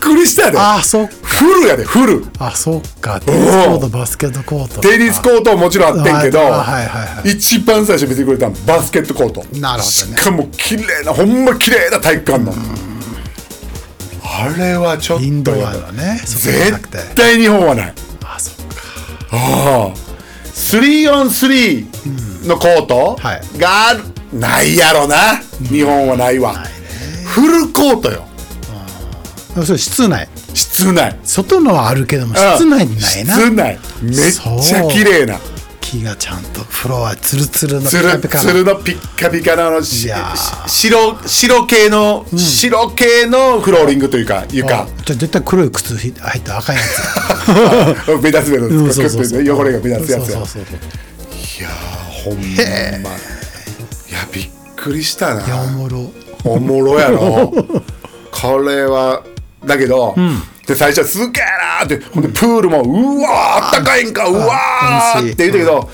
[0.00, 2.24] くりしたでああそっフルやでフル。
[2.38, 3.20] あそっか。
[3.20, 4.80] テニスコートバスケットコート。
[4.80, 7.30] テニスコートももちろんあってんけど、あはいはいはい。
[7.32, 9.44] 一番最初見せてくれたのバスケットコート。
[9.58, 10.16] なるほどね。
[10.16, 12.54] しかも綺麗なほんま綺麗な体育館の。
[14.22, 16.20] あれはちょっとインドアのね。
[16.24, 17.94] 絶対日本はない。
[18.24, 18.82] あそっか。
[19.32, 19.94] ああ。
[20.54, 23.42] 3on3 のコートはい。
[23.58, 23.94] が
[24.32, 25.36] ないやろな。
[25.68, 26.54] 日本はないわ。
[27.26, 28.26] フルコートよ。
[29.64, 30.28] それ室内
[30.76, 31.18] 室内。
[31.24, 33.34] 外のはあるけども室内にないな。
[33.34, 33.78] 室内。
[34.02, 35.38] めっちゃ綺麗な。
[35.80, 40.16] 木がちゃんとフロアツルツルのピカピカつるのピッカピカなあの白
[41.24, 44.82] 白系の、白系のフローリングというか床。
[44.82, 46.12] あじゃあ絶対黒い靴入っ
[46.42, 48.10] たらあかんやつ。
[48.10, 50.38] や 目立つ目立うんつ汚れが目立つやつや。
[50.38, 52.36] いやーほん
[53.02, 53.10] ま。
[53.10, 53.12] い
[54.12, 55.62] やびっくりしたな。
[55.62, 56.12] おもろ。
[56.44, 57.52] おもろやろ。
[58.32, 59.22] これは
[59.64, 60.14] だけど、
[60.66, 65.88] で最初はすげえなーってほんでプールもうわーあったかいんかうわーって言ったけど、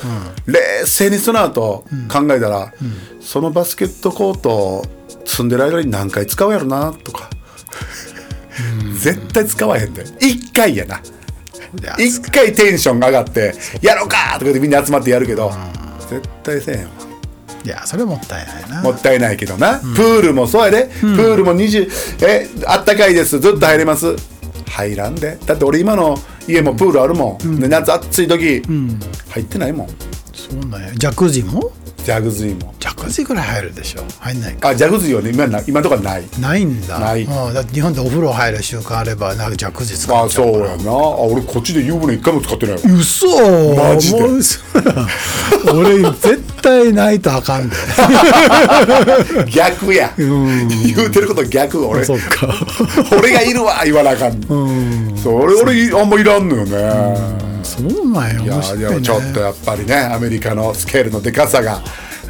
[0.47, 2.73] 冷静にその後考えたら、
[3.21, 4.85] そのバスケットコート
[5.25, 7.29] 住んでる間に何回使うやろなとか、
[8.99, 10.05] 絶対使わへんで。
[10.05, 11.01] 1回やな。
[11.83, 15.53] や1回テンションが上がってやろうかとか言ってみんな集まってやるけど、
[16.09, 16.91] 絶対せえへんわ。
[17.65, 18.83] いやそれもったいないな。
[18.83, 23.39] もったいないけどな、プールもそうやで、プールも20えあったかいです。
[23.39, 24.17] ずっと入れます
[24.73, 25.39] 入らんで。
[25.47, 26.17] だって俺今の
[26.49, 28.63] 家もプールあるもん、で夏暑い時、
[29.29, 29.89] 入ってないもん。
[30.33, 30.93] そうなんや。
[30.95, 31.73] ジャクジも？
[32.05, 32.75] ジャグズイも。
[32.81, 34.05] ジャクジぐらい入るでしょ。
[34.19, 34.71] 入んないか。
[34.71, 36.25] あジャグズイはね今な今のところない。
[36.41, 36.99] ないんだ。
[36.99, 37.23] ない。
[37.23, 40.67] うん、だって日本でお風呂入る習慣あればなんかジャクジ使あっちゃうから。
[40.69, 40.91] そうやな。
[40.93, 42.75] あ俺こっちで湯船一回も使ってない。
[42.75, 43.27] わ嘘。
[43.75, 44.21] マジで。
[44.21, 44.59] もう嘘
[45.75, 47.77] 俺絶対ないとあかんで。
[49.51, 50.13] 逆や。
[50.17, 52.05] 言うてること逆俺。
[52.05, 52.53] そっか。
[53.17, 54.43] 俺がいるわ言わなあかん。
[55.17, 58.43] そう俺俺あんまいらんのよねそうなんや。
[58.43, 58.89] いや面白いね。
[58.89, 61.83] でもちょっとやっぱりねアメリカのスケールのでかさが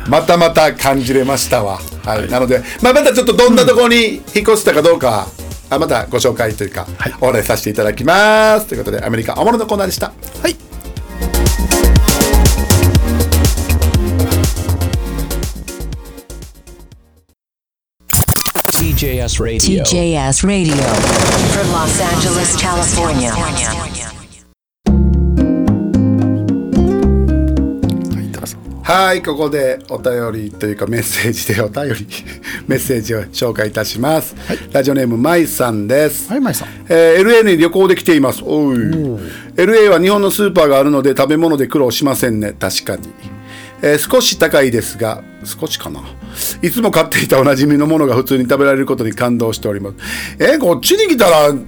[0.09, 2.28] またまた感じれましたわ、はい。
[2.28, 5.26] なので、まあ、またちょっとどんなところに引っ越したかどうかは、
[5.70, 6.87] あまたご紹介というか、
[7.20, 8.66] お話しさせていただきます。
[8.66, 10.12] ということでアメリカおもろのコーナーでした。
[10.42, 10.57] はい。
[18.83, 19.85] TJS Radio.
[19.85, 20.74] TJS Radio.
[21.55, 24.21] From Los Angeles, California.
[28.92, 32.07] はいここでお便りというかメッセージでお便り
[32.68, 34.37] メッセージを紹介いたします、
[34.70, 36.28] ラジオネームまいさんです。
[36.28, 36.68] はいまいさん。
[36.90, 38.42] えー LA に旅行で来ています。
[38.44, 38.76] おい。
[39.57, 42.55] LA は日本のスーパーがあるので食べ物で苦労しませんね。
[42.61, 43.09] 確かに、
[43.81, 46.02] えー少し高いですが少しかな。
[46.61, 49.94] いつも買っていたおなじみのものが普通に食べられることに感動しております。
[50.38, 51.61] えーこっちに来たらね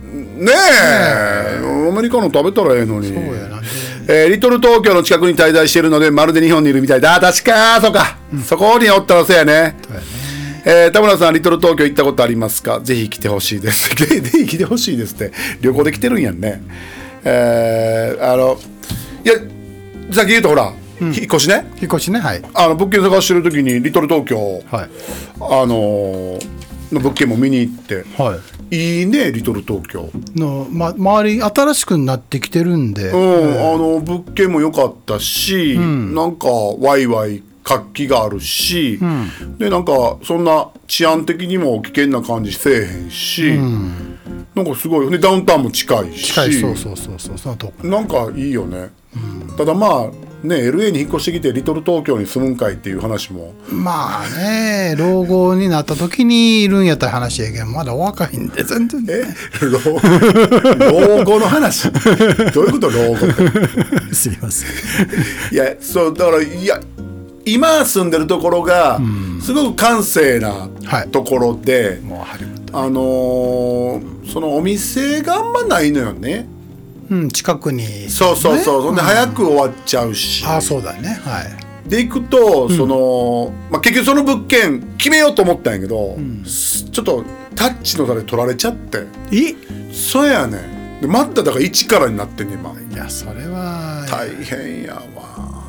[0.53, 3.13] えアメリカの食べたらええのに
[4.07, 7.15] えーリトル東京の近くに滞在しているのでまるで日本にいるみたいだ。
[7.15, 7.81] あ確か。
[7.81, 9.77] そうか、そこにおったらそうやね。
[10.67, 12.81] えー田村さんリトル東京行ったことありますか？
[12.81, 13.91] ぜひ来てほしいです。
[13.97, 14.07] ぜ
[14.41, 15.33] ひ来てほしいですって。
[15.61, 16.63] 旅行で来てるんやんね。
[17.25, 18.59] えーあの
[19.25, 19.35] いや
[20.13, 21.67] さっき言うとほら、引っ越しね。
[21.81, 22.43] 引っ越しねはい。
[22.53, 24.89] あの物件探してる時にリトル東京、はい。
[25.41, 26.64] あのー
[26.95, 28.39] の物件も見に行って、は
[28.71, 29.01] い。
[29.01, 30.11] いいねリトル東京。
[30.35, 38.99] の、ま、周り新しくなってきてるんで、うん、あの物件も良かったし、なんかワイワイ活気があるし、
[39.59, 43.53] でなんかそんな治安的にも危険な感じせえへんし、
[44.55, 46.27] なんかすごいでダウンタウンも近いし。
[46.27, 46.53] 近い。
[46.53, 47.39] そうそうそうそう。
[47.39, 47.87] そのとこ。
[47.87, 48.91] なんかいいよね、
[49.57, 50.11] ただまあ
[50.45, 53.55] ね LA に引っ越してきてリトル東京に住むんかいっていう話も。
[53.71, 59.05] まあね老後になった時にいるんやったら話やけどまだお若いんで全然。
[59.09, 59.25] え
[59.65, 59.79] 老
[61.19, 61.91] 老後の話？
[62.53, 62.91] どういうこと？
[62.91, 63.35] 老後っ
[64.09, 64.15] て。
[64.15, 64.71] すいません。
[65.53, 66.81] いやそうだからいや
[67.47, 68.99] 今住んでるところが
[69.43, 71.09] すごく閑静なはい。
[71.09, 72.79] ところで、もうハリウッド。
[72.79, 76.47] あのーそのお店があんまないのよね
[77.11, 78.09] うん近くに。
[78.09, 81.21] そうそうそう、そんでね早く終わっちゃうし、あそうだね。
[81.25, 81.89] はい。
[81.89, 89.05] で行くと、その、まあ、結局その物件決めようと思ったんやけど、すちょっとタッチの差で取られちゃって。
[89.31, 89.55] え？
[89.93, 90.59] そうやね。
[90.99, 94.07] んでまただから一からになってんねん今いやそれは。
[94.09, 95.63] 大変やわ。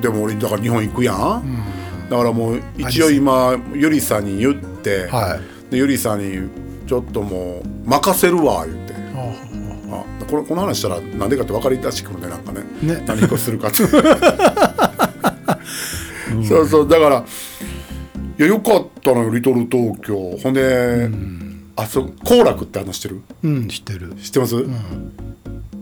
[0.00, 1.44] でも俺だから日本行くやん、
[2.08, 5.70] だからもう一応今ゆりさんに言って、はい。
[5.70, 6.48] でゆりさんに
[6.86, 8.83] 「ちょっともう任せるわ」言って。
[9.94, 13.02] ああこれこの話したらなんでかって分かりやすくもねなんかねね。
[13.06, 13.76] 何をするかって。
[16.48, 17.24] そうそうだから
[18.38, 20.36] いやよかったのよリトル東京。
[20.42, 21.08] ほんで、
[21.76, 23.22] あそ好楽って話してる？
[23.44, 24.12] うん知ってる。
[24.20, 24.56] 知ってます、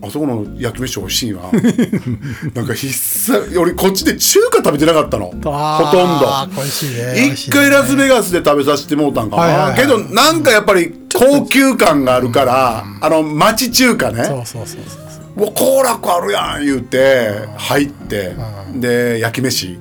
[0.03, 1.49] あそこの焼き飯美味しいわ
[2.53, 5.25] なんか必須俺こっちで中華食べてなかったの。
[5.25, 5.49] ほとんど。
[5.51, 7.35] あー美味しいね。
[7.51, 9.79] 回ラスベガスで食べさせてもうたんかな、はいはいはい。
[9.79, 10.93] けどなんかやっぱり
[11.23, 14.23] 高級感があるから、あの町中華ね。
[14.25, 15.03] そうそうそうそう
[15.39, 18.35] もう好楽あるやん言うて入って
[18.75, 19.79] で焼き飯。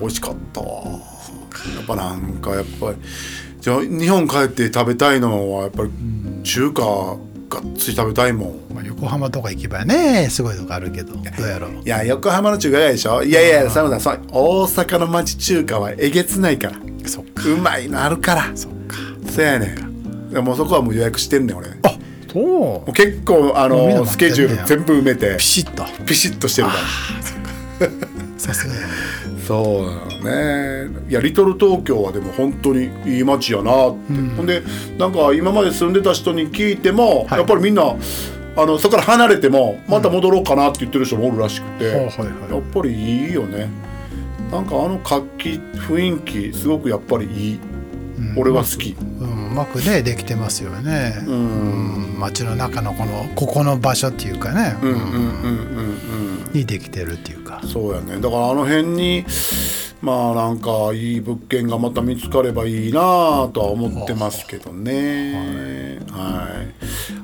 [0.00, 0.60] 美味しかった。
[0.60, 2.96] わやっぱなんかやっぱり
[3.60, 5.90] じゃあ日本帰って食べたいのはやっぱり
[6.42, 8.74] 中華がっつり食べたいもん。
[8.74, 11.70] まあ、横浜とか行けばねすごいとこあるけどどうやろう。
[11.84, 13.22] いや横浜の中華街でしょ？
[13.22, 16.76] いやいやサムさんそう大阪の町中華はえげつないから。
[17.06, 17.48] そっか。
[17.48, 18.50] うまいのあるから。
[18.56, 18.96] そっか。
[19.30, 19.76] そうやねん。
[19.76, 19.91] で
[20.40, 21.68] もうそこはもう予約してんねん俺。
[21.68, 21.98] もあ
[22.32, 22.90] そう。
[22.90, 25.84] う結構あのスケジュール全部埋めてピシッと。
[26.04, 26.80] ピシッとしてるから。
[28.38, 28.74] さすが
[29.46, 31.06] そうだよね。
[31.08, 34.62] いやリトル東京はでも本当にいい街やなって、ほんで
[34.98, 37.38] なんか今まで住んでた人に聞いても、はい。
[37.38, 37.82] やっぱりみんな
[38.54, 42.12] あのそこから離れてもまた戻ろうかなって言ってる人もおるらしくて、はいはいは
[42.50, 42.52] い。
[42.52, 43.68] やっぱりいいよね。
[44.50, 47.60] なんかあの活気雰囲気すごくやっぱりいい、
[48.36, 49.50] 俺は好き、うん。
[49.52, 51.14] うまくねできてますよね。
[51.26, 52.16] うん。
[52.18, 55.12] 街の中のこのここの場所っていうかね、うんうんうんうん。
[56.46, 56.50] うん。
[56.52, 57.60] にできてるっていうか。
[57.64, 58.20] そうやね。
[58.20, 59.24] だからあの辺に
[60.02, 66.00] まあなんかいい物件がまた見つかればいいなとは思ってますけどね。
[66.10, 66.48] は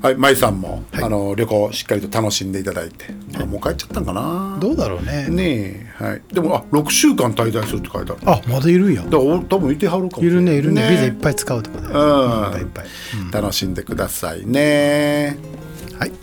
[0.00, 0.06] い。
[0.06, 0.14] はい。
[0.14, 4.56] 舞さんも、あの旅行しっかりと楽しんでいただいて、あもう帰っちゃったんかな。
[4.60, 5.28] どうだろうね。
[5.28, 6.04] ねえ。
[6.04, 6.22] はい。
[6.32, 8.20] でもあ6週間滞在するって書いてある。
[8.24, 9.02] あまだいるんや。
[9.02, 10.88] だ多分いてはるかもしいるねいるね。
[10.88, 12.50] ビザいっぱい使うとだよ。
[12.52, 12.60] ねうん。
[12.60, 12.86] いっぱい、
[13.32, 15.36] 楽しんでくださいね。
[15.52, 15.58] うん
[15.98, 16.12] はい「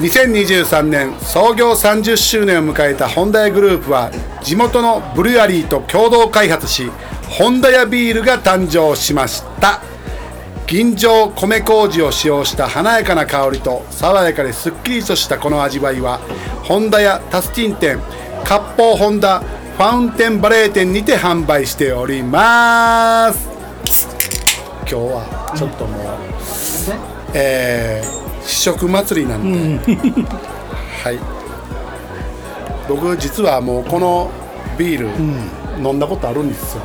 [0.00, 4.10] 2023年創業30周年を迎えたホンダ屋グループは
[4.42, 6.90] 地元のブルワリーと共同開発し
[7.28, 9.82] ホンダ屋ビールが誕生しました。
[10.66, 16.18] 吟醸米麹を使用した華やかな香りと爽やかですっきりとしたこの味わいは
[16.62, 17.98] ホンダやタスティン店
[18.44, 23.48] 割烹ホンダファウンテンバレー店にて販売しております。
[24.82, 26.06] 今日はちょっともう、
[27.34, 29.78] えー試食祭りなんで、
[31.04, 31.18] はい。
[32.88, 34.30] 僕実はもうこの
[34.78, 35.08] ビール
[35.86, 36.82] 飲んだことあるんですよ。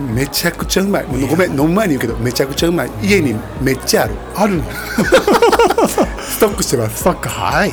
[0.00, 1.04] めちゃくちゃうまい。
[1.28, 2.90] ごめん飲む前に言うけどめちゃくちゃうまい。
[3.02, 4.14] 家にめっちゃある。
[4.34, 4.64] あるの？
[6.20, 7.02] ストックしてます。
[7.04, 7.70] そっかはい。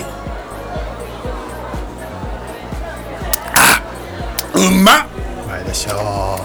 [4.56, 5.08] うまっ。
[5.48, 6.40] まいでしょ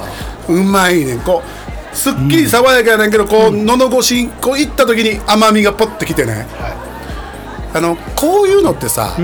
[0.49, 1.21] うまいねん。
[1.21, 1.64] こう
[1.95, 6.47] すっきり爽やかやねんけどこう、喉越しこういった時に甘みがポッときてね、
[7.73, 9.17] あのこういうのってさ、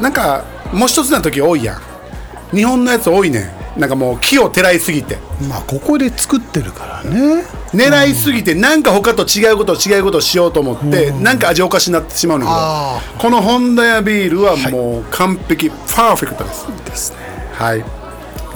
[0.00, 2.56] なんかもう一つな時多いやん。
[2.56, 3.40] 日本のやつ多いね
[3.76, 3.80] ん。
[3.80, 5.18] なんかもう木をてらいすぎて。
[5.42, 7.44] うまあここで作ってるからね。
[7.74, 16.66] 狙いすぎてなんか他と違うこと違うことをしようと思って、なんか味おかしになってしまうんだあけどこのホンダやビールはもう完璧、パーフェクトです。
[16.86, 17.18] ですね。
[17.52, 17.84] はい。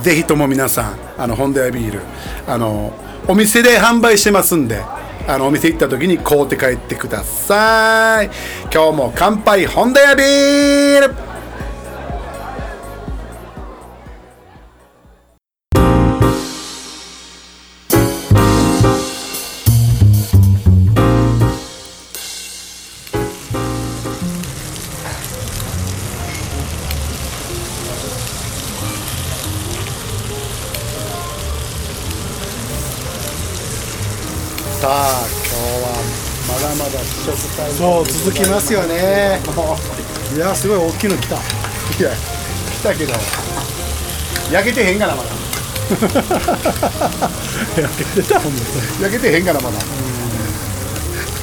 [0.03, 2.01] ぜひとも皆さんあのホンダやビール
[2.47, 2.93] あの
[3.29, 4.83] お店で販売してますんで
[5.29, 8.31] あのお店行った時に買うて帰ってください。
[8.73, 11.15] 今日も乾杯ホンダやビール
[37.77, 39.41] そう続きますよね。
[40.37, 41.35] いやすごい大きいの来た。
[41.35, 41.39] い
[42.03, 43.13] や来たけど。
[44.53, 45.29] 焼けてへんがなまだ。
[47.81, 48.61] 焼けてたもんね。
[49.03, 49.77] 焼けてへんがなまだ。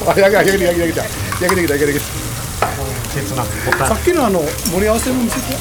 [0.06, 0.98] あ焼け焼けて焼けて
[1.40, 2.66] 焼けて焼けてきた。
[2.66, 2.78] 焼
[3.18, 3.88] けて。
[3.88, 4.42] さっきのあの
[4.72, 5.56] 盛り合わせの店て？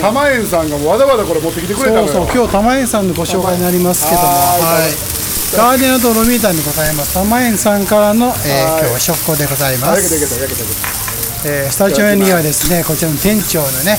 [0.00, 2.06] た玉園さんがわざわざこれ持ってきてくれたのよ。
[2.06, 4.28] そうそう今日玉園さんのご紹介になりますけども。
[4.28, 5.07] はい
[5.56, 8.80] ガーデンアドロミーターにございます玉園さんからの、えーはい。
[8.80, 10.14] 今日は食行でございます。
[11.48, 13.96] えースタジオにはですねこちらの店長のね、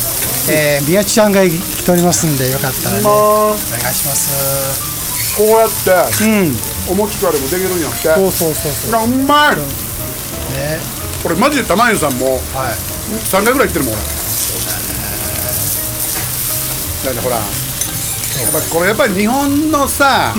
[0.51, 1.49] えー宮地さんが来
[1.83, 3.55] ておりますんでよかったらねたおま。
[3.55, 5.37] あ願いします。
[5.39, 5.89] こうやって
[6.25, 6.55] うん。
[6.91, 7.97] お餅からでもできるんやって。
[8.13, 9.03] そうそうそうそう。
[9.03, 9.63] うまいね。
[11.23, 12.73] これマジで玉園さんもはい。
[13.25, 14.03] 3回ぐらい行ってるもん俺。
[17.05, 17.37] だってほら
[18.41, 20.33] やっぱこれやっぱり日本のさ、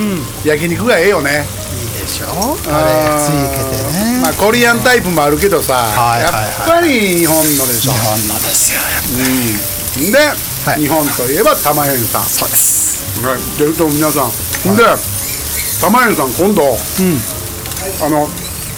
[0.44, 1.44] 焼肉がええよね。
[1.70, 2.26] いいでしょ。
[2.26, 6.44] あれついけてね、まあコリアンタイプもあるけどさ、はいはいはい。
[6.44, 7.92] やっぱり日本のでしょ。
[7.92, 10.18] 日本のですよやっで、
[10.70, 10.80] はい。
[10.80, 12.24] 日本といえば玉園さん。
[12.24, 13.20] そうです。
[13.24, 13.58] はい。
[13.58, 14.30] でいうと皆さん、
[14.76, 14.82] で
[15.80, 16.76] 玉園さん今度、
[18.04, 18.28] あの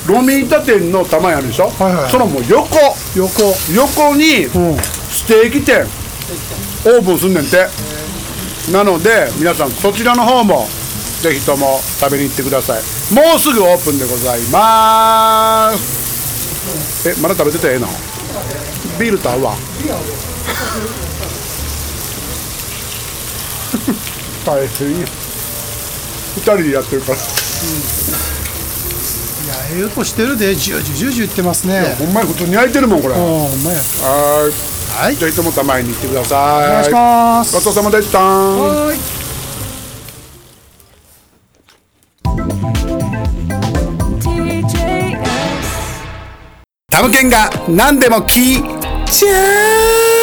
[0.07, 2.11] ロミータ店の玉屋でしょ、はいはい。
[2.11, 2.77] そのもう横。
[3.15, 3.55] 横。
[3.73, 4.77] 横にうん。
[4.79, 5.87] ステーキ店
[6.85, 7.69] オープンすんねんて
[8.71, 10.67] なので皆さんそちらの方も
[11.21, 12.83] ぜひとも食べに行ってください。
[13.15, 17.09] もうすぐオープンでございます。
[17.09, 17.89] えまだ食べててええの？
[18.99, 19.55] ビールと合うわ。
[24.45, 25.07] 大変や。
[26.37, 27.19] 二人でやってるから。
[27.19, 27.27] いや
[29.77, 30.55] ええ音してるで。
[30.57, 31.95] ジュージュージュージュー言ってますね。
[31.99, 33.15] ほんまに普通に焼いてるもんこれ。
[33.15, 33.49] はお
[34.93, 36.69] おほんまやーいはいぜひともたまに行ってください。
[36.69, 37.55] お願いします。
[37.55, 38.19] ごちそうさまでした。
[38.19, 39.23] はい
[46.89, 48.63] タムケンが何でも聞い
[49.07, 50.22] ちゃう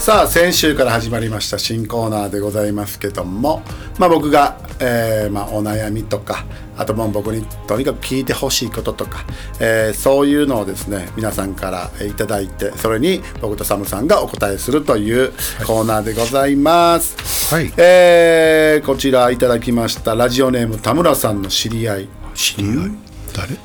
[0.00, 3.62] さあ先週から始まりました新コーナーでございますけども、
[3.98, 6.46] まあ、僕が、えーまあ、お悩みとか
[6.78, 9.26] あともう僕にとにかく聞いてほしいこととか、
[9.60, 15.32] えーそういうのをですね皆さんからえーいただいてそれに僕とサムさんがお答えするという
[15.66, 17.70] コーナーでございます、はい。
[17.76, 22.08] えーこちらいただきましたラジオネーム田村さんの知り合い。
[22.34, 22.90] 知り合い？
[23.36, 23.58] 誰？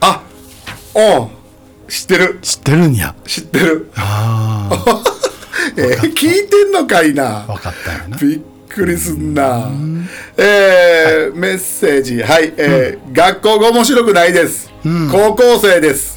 [0.00, 0.22] あ
[0.94, 1.30] おう
[1.88, 2.38] 知ってる？
[2.42, 3.14] 知ってるんや。
[3.26, 3.90] 知ってる。
[3.96, 5.02] ああ
[5.76, 7.44] えー聞いてんのかいな？
[7.46, 8.16] 分かったよな。
[8.18, 9.68] びっくりすんな。
[10.36, 14.70] えーメッセージ、はい、えー学校が面白くないです。
[15.10, 16.14] 高校生です、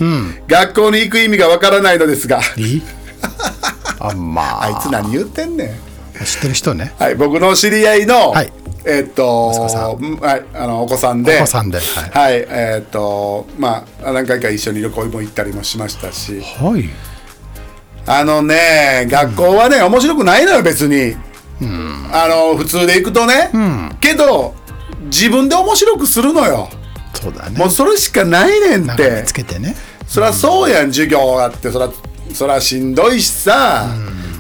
[0.48, 2.40] 学校に行く意味がわからないのですが、
[4.00, 4.64] あまあ。
[4.66, 6.26] あいつ何言ってんねん。
[6.26, 6.94] 知ってる人ね。
[7.00, 8.52] はい、僕の知り合いの、はい
[8.90, 9.50] えーっと
[10.22, 16.90] はい、あのお子さんで、お子さんではいはい、えーっとまあ何回か一緒に旅行も行ったりもしましたし、はい
[18.12, 21.16] あのね、学校はね、面白くないのよ、別に。
[22.12, 23.52] あの、普通で行くとね。
[24.02, 24.56] けど、
[25.04, 26.70] 自分で面白くするのよ。
[27.14, 29.34] そうだねもうそれしかないねんってつ。
[29.34, 29.76] けてね
[30.08, 31.90] そりゃそうやん、授業あって、そりゃ、
[32.34, 33.88] そりゃしんどいしさ。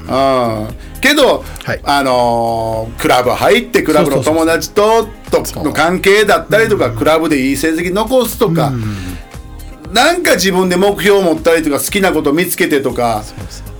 [0.07, 0.88] うん。
[0.99, 1.79] けど、はい。
[1.83, 8.71] あのークラブ入ってクラブの友達ととの関係だったりとか、クラブでいい成績残すとか、
[9.91, 13.23] なんか自分で目標を持ったりとか好きなこと見つけてとか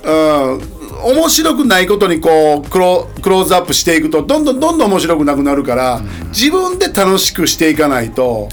[0.03, 0.11] う
[0.57, 0.79] ん。
[1.01, 8.49] 面白くないことにこうクロクローズアップしていくとどんどんどんどん面白くなくなるから、自分で楽しくしていかないと、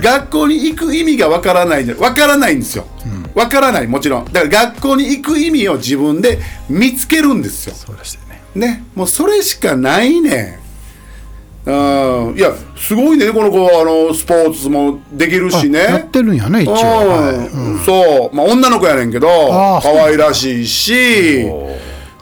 [0.00, 2.86] 学校に行く意味がわからないでわからないんですよ
[3.34, 4.24] わ、からないもちろん。
[4.26, 7.74] だから学校に行く意味を自分で見つけるんですよ。
[7.74, 8.42] そうでしたね。
[8.54, 8.84] ね。
[8.94, 10.62] もうそれしかないねん。
[11.64, 15.78] うんいやすごいねこの子はあのスポーツもできるしね。
[15.78, 16.74] やってるんやね一応。
[17.86, 19.28] そう、まあ、女の子やねんけど
[19.80, 21.44] 可愛らしいし。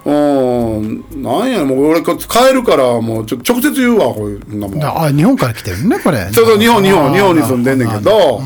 [0.04, 1.04] うん。
[1.22, 4.76] なんやもう俺帰るからもうちょ直接言うわこういうなも。
[4.76, 6.30] んあ日本から来てるねこれ。
[6.32, 8.42] そうそう日本日本日本に住んでんねんけど。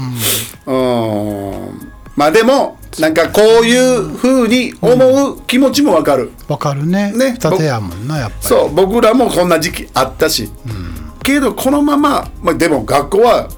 [0.67, 1.84] うん
[2.17, 7.13] まあでもなんかこういうふうに思う気持ちもわかる、わかるね。
[7.13, 7.37] ね。
[7.39, 8.47] 二手やもんなやっぱり。
[8.47, 8.75] そう。
[8.75, 10.49] 僕らもこんな時期あったし、
[11.23, 13.49] けどこのまま、まあ、でも学校は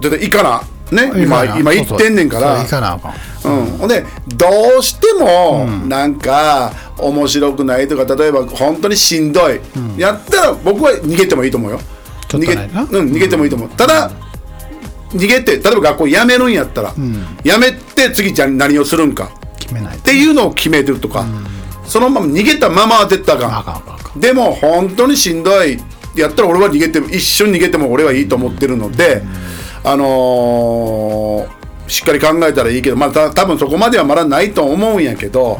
[0.00, 1.22] 絶対行かなね。
[1.22, 1.58] 今な。
[1.58, 2.60] 今行ってんねんから。
[2.60, 3.14] 行かなあかん。
[3.44, 4.46] うん、ほんでど
[4.78, 9.60] うしてもなんか面白くないとか例えば本当にしんどい、
[9.96, 11.80] やったら僕は逃げてもいいと思うよ。
[12.28, 13.68] ちょっ逃げ,、うん、逃げてもいいと思う。
[13.70, 14.10] ただ
[15.10, 16.94] 逃げて例えば学校辞めるんやったら、
[17.44, 19.30] 辞めて次じゃあ何をするんか。
[19.58, 21.26] 決めないっていうのを決めてるとか、
[21.84, 23.94] そのまま逃げたままは絶対あかんあかんあかん。
[23.94, 25.78] あかでも本当にしんどい
[26.14, 29.22] やったら俺は逃げても一緒に逃げても俺はいいと思ってるので、
[29.84, 35.58] あのーしっかり考えたらいいけどまあた多分そこまではまだないと思うんやけど、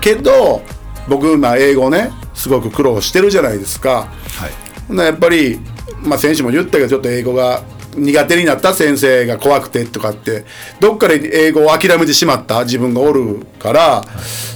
[0.00, 0.62] けど
[1.08, 4.08] 僕今英語ねすごく苦労してるじゃないですか。
[4.38, 4.96] はい。
[4.96, 5.60] やっぱり、
[6.02, 7.62] まあ、先週も言ったけどちょっと英語が
[7.96, 10.44] 苦手になった先生が怖くてとかって
[10.80, 14.04] どっかで英語を諦めてしまった自分がおるから、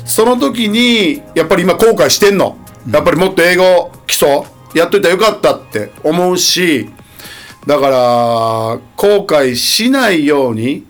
[0.05, 2.57] その時にやっぱり今後悔してんの、
[2.91, 4.43] やっぱりもっと英語基礎
[4.74, 6.88] やっといたらよかったって思うし
[7.66, 7.97] だから
[8.97, 10.86] 後悔しないように、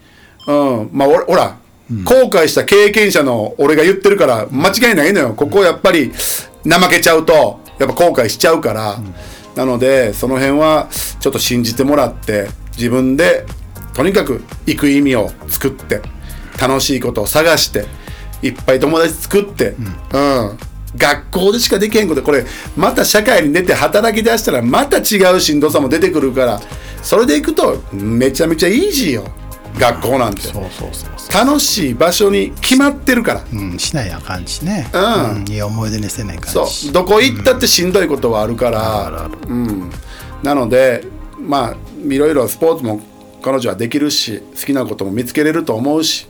[0.46, 1.58] うん、まあ俺ほら、
[2.04, 5.34] 後悔した経験者の俺が言ってるから間違いないのよ。
[5.34, 6.12] ここやっぱり
[6.64, 8.98] 怠けちゃうとやっぱ後悔しちゃうから、
[9.60, 10.88] なのでその辺は
[11.20, 12.48] ちょっと信じてもらって
[12.78, 13.44] 自分で
[13.92, 16.00] とにかく行く意味を作って
[16.58, 17.84] 楽しいことを探して
[18.40, 19.74] いっぱい友達作って、
[20.14, 20.58] うん。
[20.96, 22.22] 学校でしかできへんこと。
[22.22, 26.60] これまた社会に出て働き出したらまた違うしんどさも出てくるから
[27.02, 29.24] それでいくとめちゃめちゃイージーよ
[29.80, 30.42] 学校なんて。
[30.42, 33.40] そうそうそうそ楽しい場所に決まってるから。
[33.40, 35.52] う、うん、しないあかんしね、うん。
[35.52, 36.92] いい思い出にせないかんそしう。
[36.92, 39.90] どこ行ったってしんどいことはあるから、うん、
[40.42, 41.04] なので
[41.38, 41.76] まあ
[42.06, 43.00] いろいろスポーツも
[43.42, 46.28] 彼女はできるし好きなことも見つけれると思うし。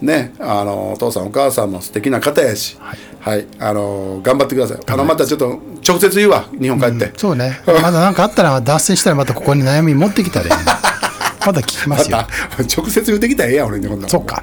[0.00, 0.34] ね。
[0.38, 2.76] あのお父さんお母さんも素敵な方やし。
[3.20, 4.78] はい、あの頑張ってください。
[4.86, 6.44] あのまたちょっと直接言うわ。
[6.60, 7.58] 日本帰って、そうね。
[7.66, 10.72] まだ何かあったら脱線したらまたここに悩み持ってきたらいいね
[11.46, 12.18] まだ聞きまますよ。
[12.56, 14.42] た直接言ってきたらええやん俺にこんなのそっか。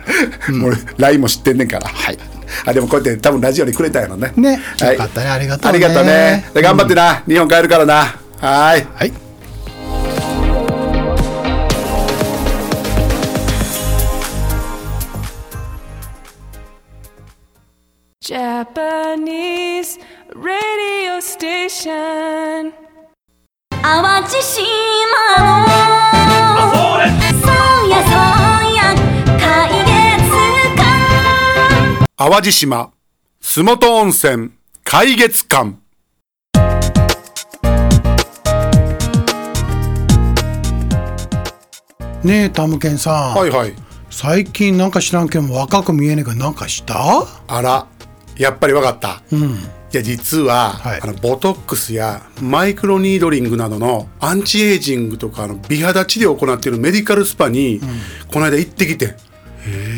[0.50, 1.88] も う LINE も知ってんねんから。
[1.88, 2.18] はい。
[2.66, 4.34] あでもこうやって多分ラジオにくれたんやろね。
[4.36, 4.62] ね。
[4.80, 4.94] はい。
[4.94, 5.30] よかったね。
[5.30, 5.78] ありがとうね。
[5.78, 6.46] ありがとうね。
[6.54, 8.16] で頑張ってな、日本帰るからな。
[8.40, 8.88] はい。
[8.96, 9.14] はい
[18.24, 20.00] 「Japanese
[20.36, 22.72] radio station」
[23.82, 24.62] 淡路島
[25.40, 26.41] の
[32.18, 32.92] 淡路島
[33.42, 34.52] 洲本温泉
[34.84, 35.76] 海月館。
[42.24, 43.74] ねえタムケンさん、はいはい。
[44.12, 47.26] 最近なんか知らんけども若く見えねえけどなんかした？
[47.48, 47.88] あら
[48.38, 49.24] やっぱり分かった、
[49.94, 51.02] いや実は、はい。
[51.02, 57.82] あのボトックスやマイクロニードリングなどのアンチエイジングとかあの美肌治療を行っているメディカルスパに、
[58.32, 59.16] この間行ってきて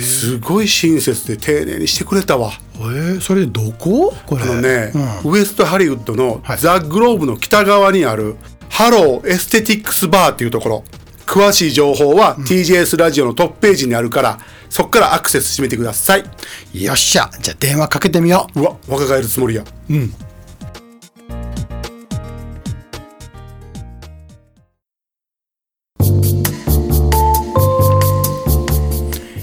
[0.01, 2.51] すごい親切で丁寧にしてくれたわ。
[2.75, 4.13] えー、それどこ？
[4.25, 4.41] これ。
[4.41, 4.91] あのね、
[5.23, 5.31] うん。
[5.31, 6.57] ウエストハリウッドのはい。
[6.57, 8.35] ザ・グローブの北側にある
[8.69, 10.83] ハローエステティックスバーっていうところ
[11.25, 16.23] 詳しい情報は TJS ラジオのトップページにあるからそこからアクセスしてみてください。
[16.73, 17.29] よっしゃ。
[17.41, 18.59] じゃあ電話かけてみよう。
[18.59, 19.63] うわ若返るつもりや。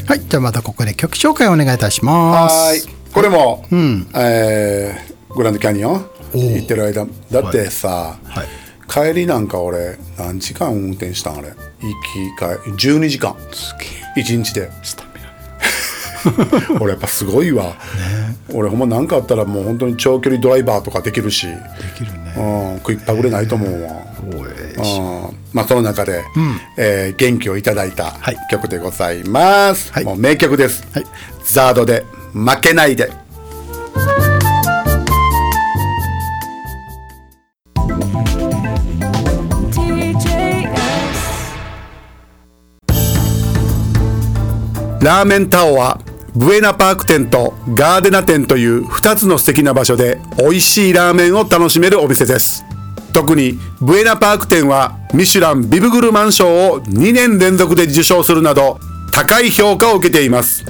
[0.09, 2.85] はいじゃあまたここで曲紹介お願いいたします。
[2.85, 3.13] はーい。
[3.13, 4.09] これも、ん。
[4.15, 8.47] えーグランドキャニオン行ってる間だってさ、はい
[8.91, 11.49] 帰りなんか俺何時間運転したんあれ？
[11.49, 11.55] 行
[12.73, 13.35] き帰12時間。
[14.17, 14.71] 1日で。
[14.83, 15.11] スタミ
[16.71, 16.77] ナ。
[16.81, 17.75] 俺やっぱすごいわ、
[18.53, 21.53] 俺ほんま何かあったらもう本当に長距離ドライバーとかできるし、で
[21.97, 22.35] きるね。
[22.37, 23.91] うん、食いっぱぐれないと思うわ、
[24.27, 25.37] おいうん。
[25.53, 26.23] まあその中で、
[26.77, 28.37] えー元気をいただいたはい。
[28.51, 30.05] 曲でございます、はい。
[30.05, 31.07] もう名曲です、はい。
[31.45, 33.11] ザードで「負けないで」
[45.03, 45.99] ラーメンタオは
[46.37, 52.65] ブエナパーク店とガーデナ店という2つの素敵な場所で美味しいラーメンを楽しめるお店です。
[53.15, 58.79] 特にブエナパーク店はミシュランビブグルマン賞を2年連続で受賞するなど
[59.13, 60.67] 高い評価を受けています。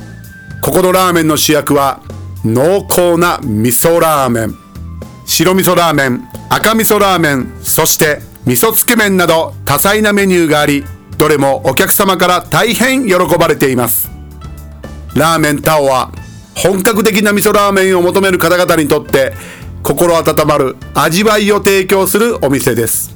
[0.62, 2.00] ここのラーメンの主役は
[2.44, 4.54] 濃厚な味噌ラーメン。
[5.26, 10.84] 白味噌ラーメン赤味噌ラーメンそして味噌つけ麺など多彩なメニューがあり
[11.18, 14.19] どれもお客様から大変喜ばれています。
[15.20, 16.10] ラーメンタオは
[16.56, 19.34] 本格的な味噌ラーメンを求める方々にとって
[19.82, 23.14] 心温まる味わいを提供するお店です。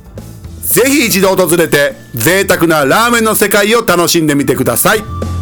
[0.60, 5.33] ぜひ一度訪れて贅沢なラーメンの世界を楽しんでみてください。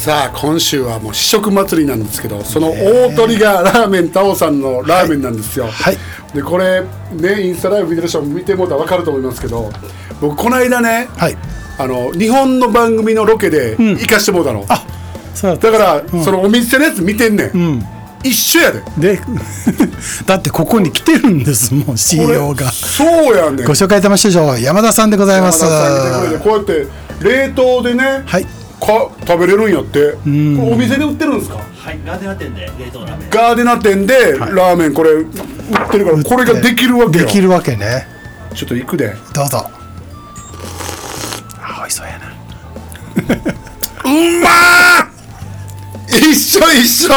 [0.00, 5.96] さあ今週はもう試食祭りなんですけどその大鳥がラーメンタオさんのラーメンなんですよ、はい。
[6.34, 9.70] でこれねインスタライブ見てる人も見てもらったら分かると思いますけど
[10.22, 11.36] 僕この間ね、はい。
[11.76, 14.66] あの日本の番組のロケで行かしてもらったの、
[15.34, 17.82] そうだから、そのお店のやつ見てんねん、
[18.22, 18.82] 一緒やで。
[19.16, 19.20] で
[20.26, 22.70] だってここに来てるんですもん CEO が。
[22.72, 23.66] そうやねん。
[23.66, 24.60] ご紹介いたしましょう。
[24.60, 25.60] 山田さんでございます。
[26.42, 26.86] こうやって
[27.20, 30.12] 冷凍でね、はいか食べれるんやって。
[30.12, 31.56] これお店で売ってるんですか？
[31.58, 31.62] は
[31.92, 33.30] い、ガーデナ店で冷凍ラーメン。
[33.30, 35.26] ガーデナ店でラーメンこれ売っ
[35.90, 38.06] てるからこれができるわけよできるわけね。
[38.54, 39.14] ちょっと行くで。
[39.34, 39.70] どうぞ。
[41.60, 42.26] あ美味しそうやな。
[44.02, 44.08] う
[44.42, 46.18] まー！
[46.18, 47.12] 一緒一緒。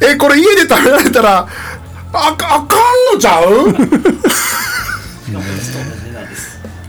[0.00, 1.48] えこれ家で食べられたら
[2.12, 3.68] あかあかんのちゃう？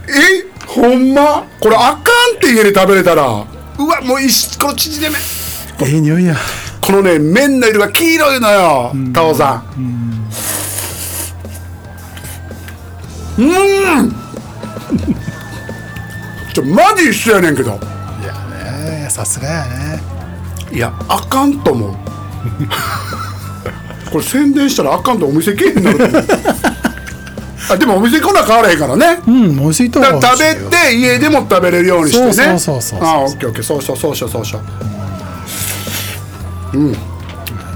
[0.08, 0.44] え？
[0.76, 1.46] ほんま？
[1.58, 2.00] これあかん
[2.36, 3.46] って家で食べれたら。
[3.78, 5.18] うわもう一この縮れ麺
[5.80, 6.36] ええ匂いや。
[6.82, 10.28] このね麺の色が黄色いのよタオさん。
[13.38, 13.46] うん。
[16.54, 17.70] ちょマジ一緒やねんけど。
[17.70, 17.72] い
[18.24, 18.32] や
[19.02, 19.98] ねさすがやね。
[20.70, 21.94] いやあかんと思う。
[24.12, 26.26] これ宣伝したらあかんとお店経営になると思う
[27.68, 29.22] あでもお店来な変わらへんからね。
[29.26, 32.32] うん美味しいと思うだから食べて家でも食べれるようにしてね。
[32.32, 33.62] そうそうそうそうそうあオッケーオッケー。
[33.62, 34.44] そうしようそうしようそうう。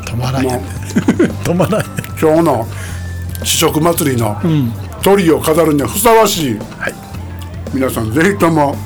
[0.04, 0.46] 止まらん。
[0.46, 0.62] やもう
[1.44, 1.80] 止まらん。
[1.80, 1.86] や
[2.20, 2.66] 今日の
[3.42, 4.36] 試食祭りの
[5.02, 6.58] 鳥を飾るにはふさわしい、
[7.72, 8.76] 皆さんぜひとも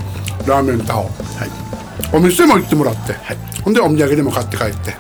[0.47, 1.11] ラーメンタオ、
[2.13, 3.15] お店も行ってもらって、
[3.63, 4.95] ほんでお土産でも買って帰って、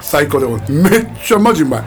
[0.00, 1.82] 最高でめっちゃマジうまい、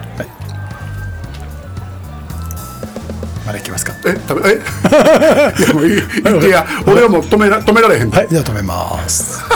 [3.48, 3.94] まだ行きますか？
[4.06, 4.54] え食べえ？
[5.58, 8.10] いやもういいいいや俺はもう止めら止められへん。
[8.10, 9.40] で、はいでは止めます。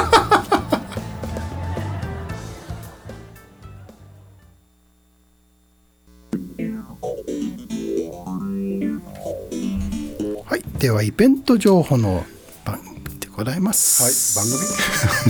[10.45, 12.25] はいではイベント情報の
[12.65, 14.37] 番組でございます。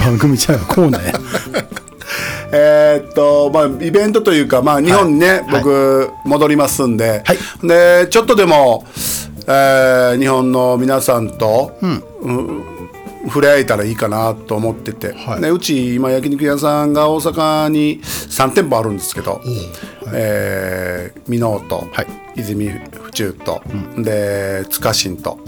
[0.00, 0.18] 番組？
[0.18, 1.12] 番組じゃコーナーや
[2.52, 5.62] えーっとまあイベントというかまあ日本にね、はい。
[5.62, 7.66] 僕戻りますんで、はい。
[7.66, 8.84] でちょっとでも、
[9.46, 12.02] えー日本の皆さんと、うん。
[13.24, 15.40] 触れ合えたらいいかなと思ってて、はい。
[15.40, 19.40] ね、うち今焼肉屋さんが大阪に3店舗あるんですけど、
[20.12, 21.86] えー箕面と、
[22.36, 23.62] 泉府中と、
[23.96, 25.38] で塚新と。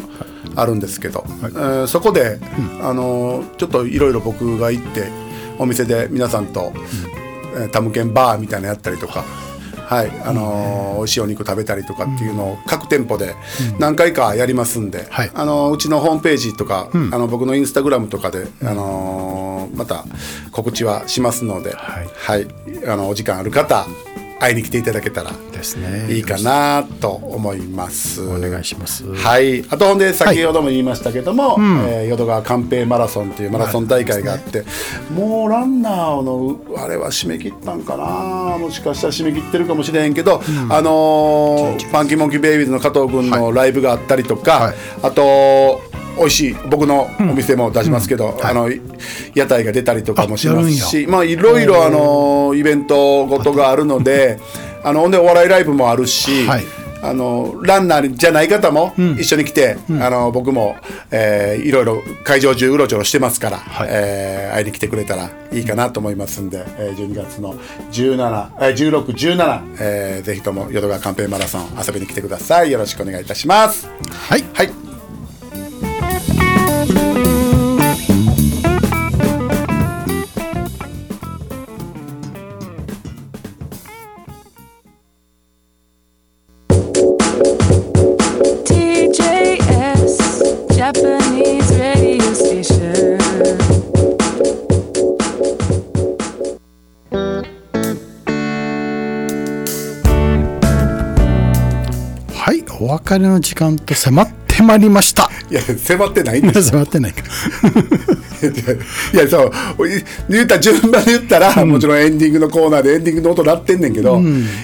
[0.56, 2.38] あるんですけど、えーそこで、
[2.80, 5.08] あのちょっといろいろ僕が行って
[5.58, 6.72] お店で皆さんと、
[7.56, 9.22] えータムケンバーみたいなのやったりとか、
[9.86, 13.34] はいあのー美味しいお肉食べたりとかっていうのを各店舗で
[13.78, 15.30] 何回かやりますんで、はい。
[15.34, 20.04] あのーうちのホームページとか、あの僕のインスタグラムとかで、あのーまた
[20.52, 22.46] 告知はしますので、はい
[22.88, 23.86] あのお時間ある方
[24.40, 26.12] 会いに来ていただけたらですね。
[26.12, 28.22] いいかなと思います。
[28.22, 29.06] お願いします。
[29.14, 31.56] はい、あとほんで先ほども言いましたけども、
[31.88, 34.64] えー淀川寛平マラソンというマラソン大会があって、
[35.14, 38.58] もうランナーのあれは締め切ったんかな？
[38.58, 44.74] もしかしたら締め切ってるかもしれへんけど、あのーファンキーモンキーベイビーズの加藤君のライブがあったりとか、はい。
[45.02, 45.80] あと
[46.16, 48.70] 美味しい僕のお店も出しますけど、あの
[49.34, 54.38] 屋台が出たりとかもしますしまあいろいろあのイベントごとがあるので
[54.82, 56.64] あのほんでお笑いライブもあるし、はい。
[57.02, 60.74] あのランナーじゃない方も一緒に来て、あの僕も、
[61.10, 67.56] えーいろいろ会場中うろちょろしてますから、えー会いに来てくれたらいいかなと思いますんで、えー12月の
[67.92, 72.72] 17、えー、16、17、えーぜひとも淀川カンペイマラソン遊びに来てください。
[72.72, 73.86] よろしくお願いいたします。
[74.10, 74.44] はい。
[74.54, 74.70] はい
[103.14, 105.30] 「別れの時間と迫ってまいりました。
[105.50, 107.22] いや迫ってないんです 迫ってないか。
[108.44, 109.52] いやそう
[110.28, 114.20] 言った順番で言ったら、もちろんエンディングのコーナーでエンディングの音鳴ってんねんけど、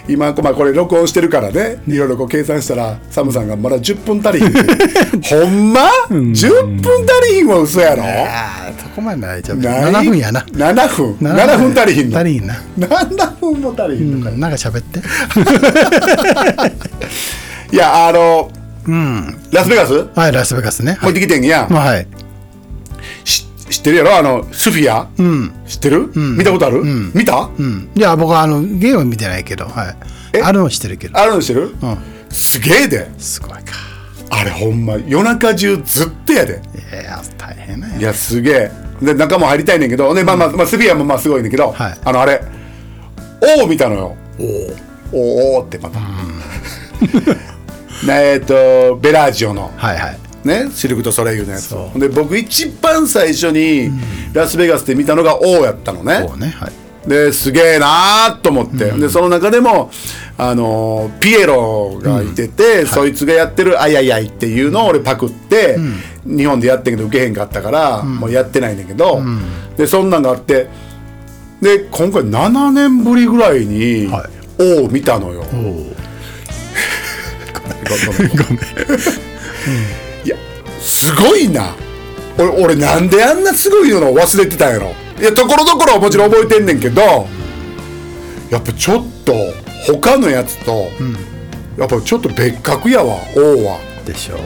[0.08, 4.52] 今、まあ、これ録音してるからねいろいろこう計算したらサムさんがまだ10分足りひん。
[5.22, 8.02] ほんま、10分足りひんは嘘やろ？
[8.82, 10.40] そこまで大丈夫ない？7分やな。
[10.40, 11.12] 7分。
[11.20, 11.82] 7分。
[11.82, 12.18] 足りひんの。
[12.18, 12.54] 足りひんな。
[12.78, 15.00] 7分も足りひんのか、なんか喋って
[17.72, 18.50] いやあの、
[19.52, 20.08] ラスベガス？
[20.14, 20.98] はいラスベガスね。
[21.02, 22.06] 持ってきてんや、まあはい。
[23.24, 24.16] し知ってるやろ？
[24.16, 25.08] あのスフィア、
[25.68, 26.82] 知ってる、見たことある、
[27.14, 27.90] 見た、うん。
[27.94, 29.96] いや僕はあのゲームは見てないけど、はい、
[30.38, 30.42] え？
[30.42, 31.16] あるのは知ってるけど。
[31.18, 31.98] あるの知ってる、うん。
[32.30, 33.08] すげえで。
[33.18, 33.60] すごいか。
[34.30, 36.60] あれほんま夜中中ずっとやで。
[36.92, 38.70] いや大変ねいやすげえ。
[39.00, 41.98] で中も入りたいねんけどで、まあまあまあ、スフィアもまあすごいねんけど、はい。
[42.04, 42.42] あのあれ
[43.60, 44.16] 「おお」見たのよ
[45.12, 46.06] 「おおお」ってまた、ね
[48.08, 49.72] えっとベラージオの。
[49.76, 50.18] はいはい。
[50.44, 53.90] ねシルク・とソレイユのやつで僕一番最初に
[54.32, 56.20] ラスベガスで見たのが「おお」やったのね。
[56.38, 56.72] ねはい。
[57.06, 59.90] ですげえなーと思って、でその中でも
[60.36, 65.78] あのーピエロがいてて、そいつがやってる「あいあいあい」っていうのを俺パクって、
[66.26, 69.22] 日本でやってんけど受けへんかったから、もうやってないねんだけど、
[69.78, 70.68] でそんなんがあって
[71.62, 74.30] で今回7年ぶりぐらいにはい
[74.80, 75.42] 「お」を見たのよ。
[75.54, 75.89] おお
[77.70, 78.58] ごめん。
[80.24, 80.36] いや
[80.80, 81.74] すごいな。
[82.38, 84.94] 俺俺なんであんなすごいの忘れてたんやろ。
[85.20, 87.02] いやところどころはもちろん覚えてんねんけど
[88.50, 89.32] やっぱちょっと
[89.86, 90.88] 他のやつと、
[91.78, 93.16] やっぱちょっと別格やわ。
[93.36, 93.80] 王は。
[94.04, 94.36] でしょ。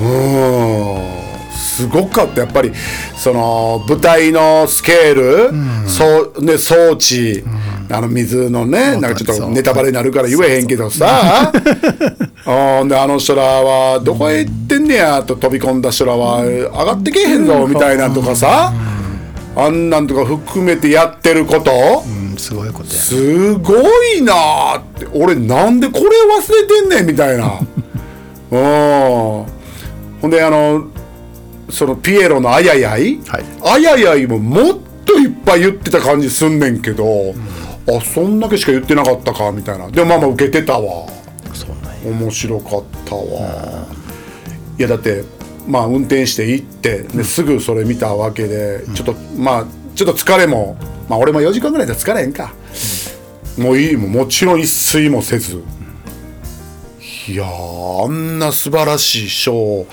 [0.00, 1.22] うーん。
[1.52, 2.42] すごかった。
[2.42, 2.72] やっぱり
[3.16, 5.50] その舞台のスケール、
[5.88, 7.44] そうね、装置、
[7.92, 11.52] あの水のねなんかちょっとネタバレになるから言えへんけどさ。
[12.44, 18.72] あ であの人らはどこへ行ってんねやと飛び込んだ人らは上がってけえへんぞみたいなんとかさ。
[19.54, 21.70] あんなんとか含めてやってること。
[22.06, 22.92] うんすごいことや。
[22.94, 23.74] ねすご
[24.14, 25.06] いなーって。
[25.12, 26.08] 俺なんでこれ忘
[26.52, 27.60] れてんねんみたいな。
[28.50, 28.60] うん。
[30.22, 30.84] ほんであの
[31.68, 33.44] そのピエロの「あややい」はい。
[33.64, 37.34] あややい」ももっといっぱい言ってた感じすんねんけど、
[37.88, 39.90] あそんだけしか言ってなかったかみたいな。
[39.90, 41.06] でもまあまあ受けてたわ。
[42.04, 43.86] 面白かったわ、
[44.76, 45.22] いやだって
[45.68, 50.76] まあ運転して行ってですぐそれ見たわけで、ちょっとまあちょっと疲れも
[51.08, 52.54] まあ俺も4時間ぐらいで疲れへんか、
[53.56, 55.62] もういいもんもちろん一睡もせず、
[57.28, 59.86] いやーあんな素晴らしいショーを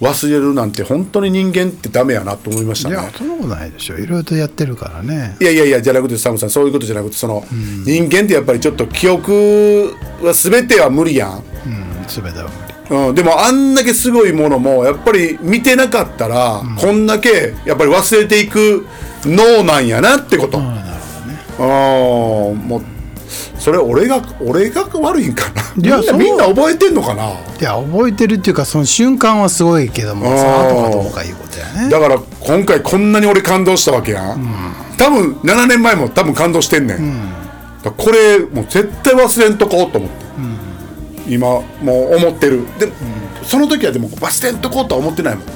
[0.00, 2.94] 忘れるなんて本当に人間ってダメやなと思いましたね。
[2.96, 5.36] いやそんなことないでしょいろいろとやってるからね。
[5.40, 7.44] いやいやいやじゃなくてサムさんそういうことじゃなくてその、
[7.86, 11.38] 人間ってやっぱりちょっと記憶は全ては無理やん。
[11.38, 11.42] うん
[12.06, 12.48] 全ては
[12.90, 13.08] 無理。
[13.08, 18.86] うん、でもあんだけすごいものもやっぱり見てなかったら、こんだけやっぱり忘れていく
[19.24, 20.58] 脳なんやなってこと。
[20.58, 21.38] ああなるほどね。
[21.58, 22.93] ああ
[23.58, 25.62] それ俺が俺が悪いんかな？
[25.62, 27.30] いみんなやみんな覚えてんのかな？
[27.30, 31.88] いや覚えてるっていうかその瞬間はすごいけどもその後かどうかいうことやね。
[31.90, 37.30] だから今回こんなに俺感動したわけやん、多分7年前も多分感動してんねん、
[37.82, 41.48] だからこれもう絶対忘れんとこうと思って、今
[41.82, 42.66] もう思ってる。
[42.78, 42.92] で、
[43.42, 45.52] その時はでも忘れんとこうとは思ってないもんな。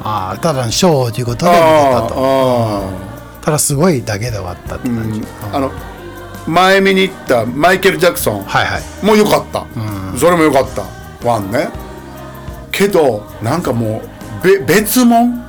[0.00, 2.14] ああただのショーということで見てたと。
[2.16, 3.08] あ
[3.42, 5.72] ただすごいだけで終わったって感じ、ああの
[6.48, 8.46] 前見に行ったマイケル・ジャクソン。
[9.02, 9.66] もう良かった、
[10.18, 10.84] それも良かった。
[11.26, 11.68] ワンね。
[12.70, 14.02] けどなんかも
[14.42, 15.48] うべ別物、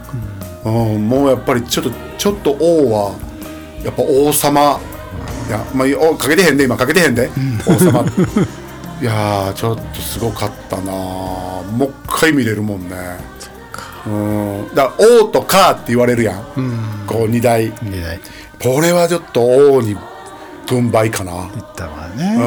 [0.65, 1.07] うん。
[1.07, 3.15] もうやっぱりちょっとちょっと王は
[3.83, 4.79] やっぱ王様。
[5.47, 7.29] いや、まあ、おかけてへんで今かけてへんで、
[7.65, 8.05] 王様。
[9.01, 12.95] いやーちょっとすごかったなもう一回見れるもんね。
[14.05, 14.75] うん。
[14.75, 16.43] だから王とカーって言われるやん、
[17.07, 17.71] こう二大。
[17.81, 18.19] 見ない
[18.61, 19.95] これはちょっと王に
[20.69, 21.49] 軍配かな。
[21.53, 22.39] 言ったわうねん。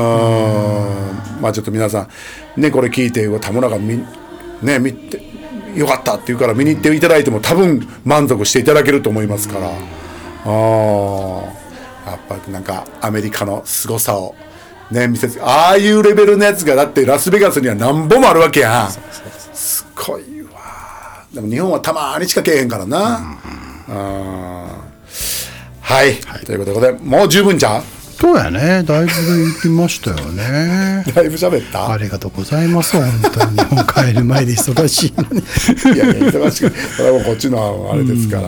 [1.41, 2.09] まあちょっと皆さ
[2.57, 4.05] んねこれ聞いて田村がみ
[4.63, 5.23] ね見て
[5.75, 9.71] よかったって言うから見に行っていただいても多分満足していただけると思いますから、あ
[12.07, 14.35] あやっぱりなんかアメリカの凄さを
[14.91, 18.91] ね見せつああいうレベルのやつがだってラスベガスには何本もあるわけやん。
[19.55, 21.25] すごいわ。
[21.33, 23.19] でも日本はたまにしかけえへんからな、
[23.89, 23.97] うん
[25.81, 26.15] はい、
[26.45, 27.83] ということでもう十分じゃん
[28.23, 28.85] そうやね。
[28.85, 31.03] だいぶ行きましたよね。
[31.13, 31.91] だいぶ喋った？
[31.93, 32.93] ありがとうございます。
[32.97, 33.57] 本当に。
[33.59, 35.41] 日本帰る前で忙しいのに。
[35.97, 38.43] いやいや忙しくそれはもうこっちのあれですから、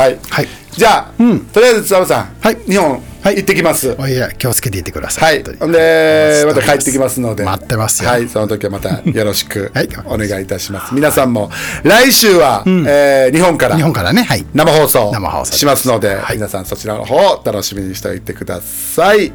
[0.00, 0.48] はい、はい。
[0.72, 1.12] じゃあ、
[1.52, 2.58] とりあえず津山さん、はい。
[2.66, 3.36] 日本、はい。
[3.36, 3.96] 行ってきます。
[3.98, 5.40] おいや気をつけていってくださはい。
[5.40, 5.58] い本当に。
[5.58, 7.44] ほんでまた帰ってきますので。
[7.44, 8.10] 待ってますよ。
[8.10, 8.28] はい。
[8.28, 9.88] その時はまたよろしくはい。
[10.06, 11.50] お願いいたします、皆さんも
[11.84, 14.22] 来週は、えー日本から日本からね。
[14.22, 14.44] はい。
[14.54, 16.36] 生放送生放送しますので、はい。
[16.36, 19.32] 皆さんそちらの方を楽しみにしておいてください、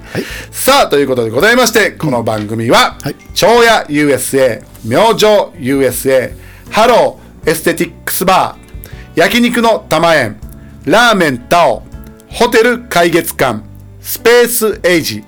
[0.51, 6.33] さあということでございましてこの番組ははい「長屋 USA」「明星 USA」
[6.71, 8.79] 「ハローエステティックスバー」
[9.15, 10.37] 「焼肉の玉園」
[10.85, 11.83] 「ラーメンタオ」
[12.27, 13.61] 「ホテル海月館」
[14.05, 15.23] 「スペースエイジ」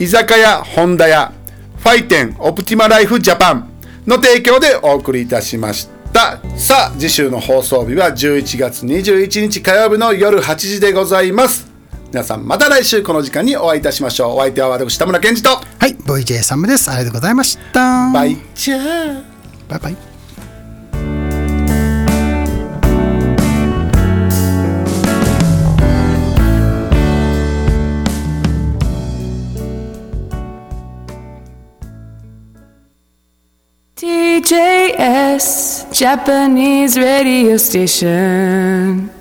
[0.00, 1.32] 居酒屋ホンダ屋
[1.78, 3.68] ファイテンオプティマライフジャパン
[4.06, 11.70] の提供でお送りいたしましたさあ次週の放送日は11月21日火曜日の夜8時でございます
[12.10, 16.90] 皆さんまた来週この時間にお会いいたしましょうお相手は私田村健二とはい、VJ サムです。
[16.90, 18.10] ありがとうございました。
[18.12, 19.22] バイチャー
[19.68, 20.07] バイバイ。
[34.48, 39.17] TJS Japanese radio station.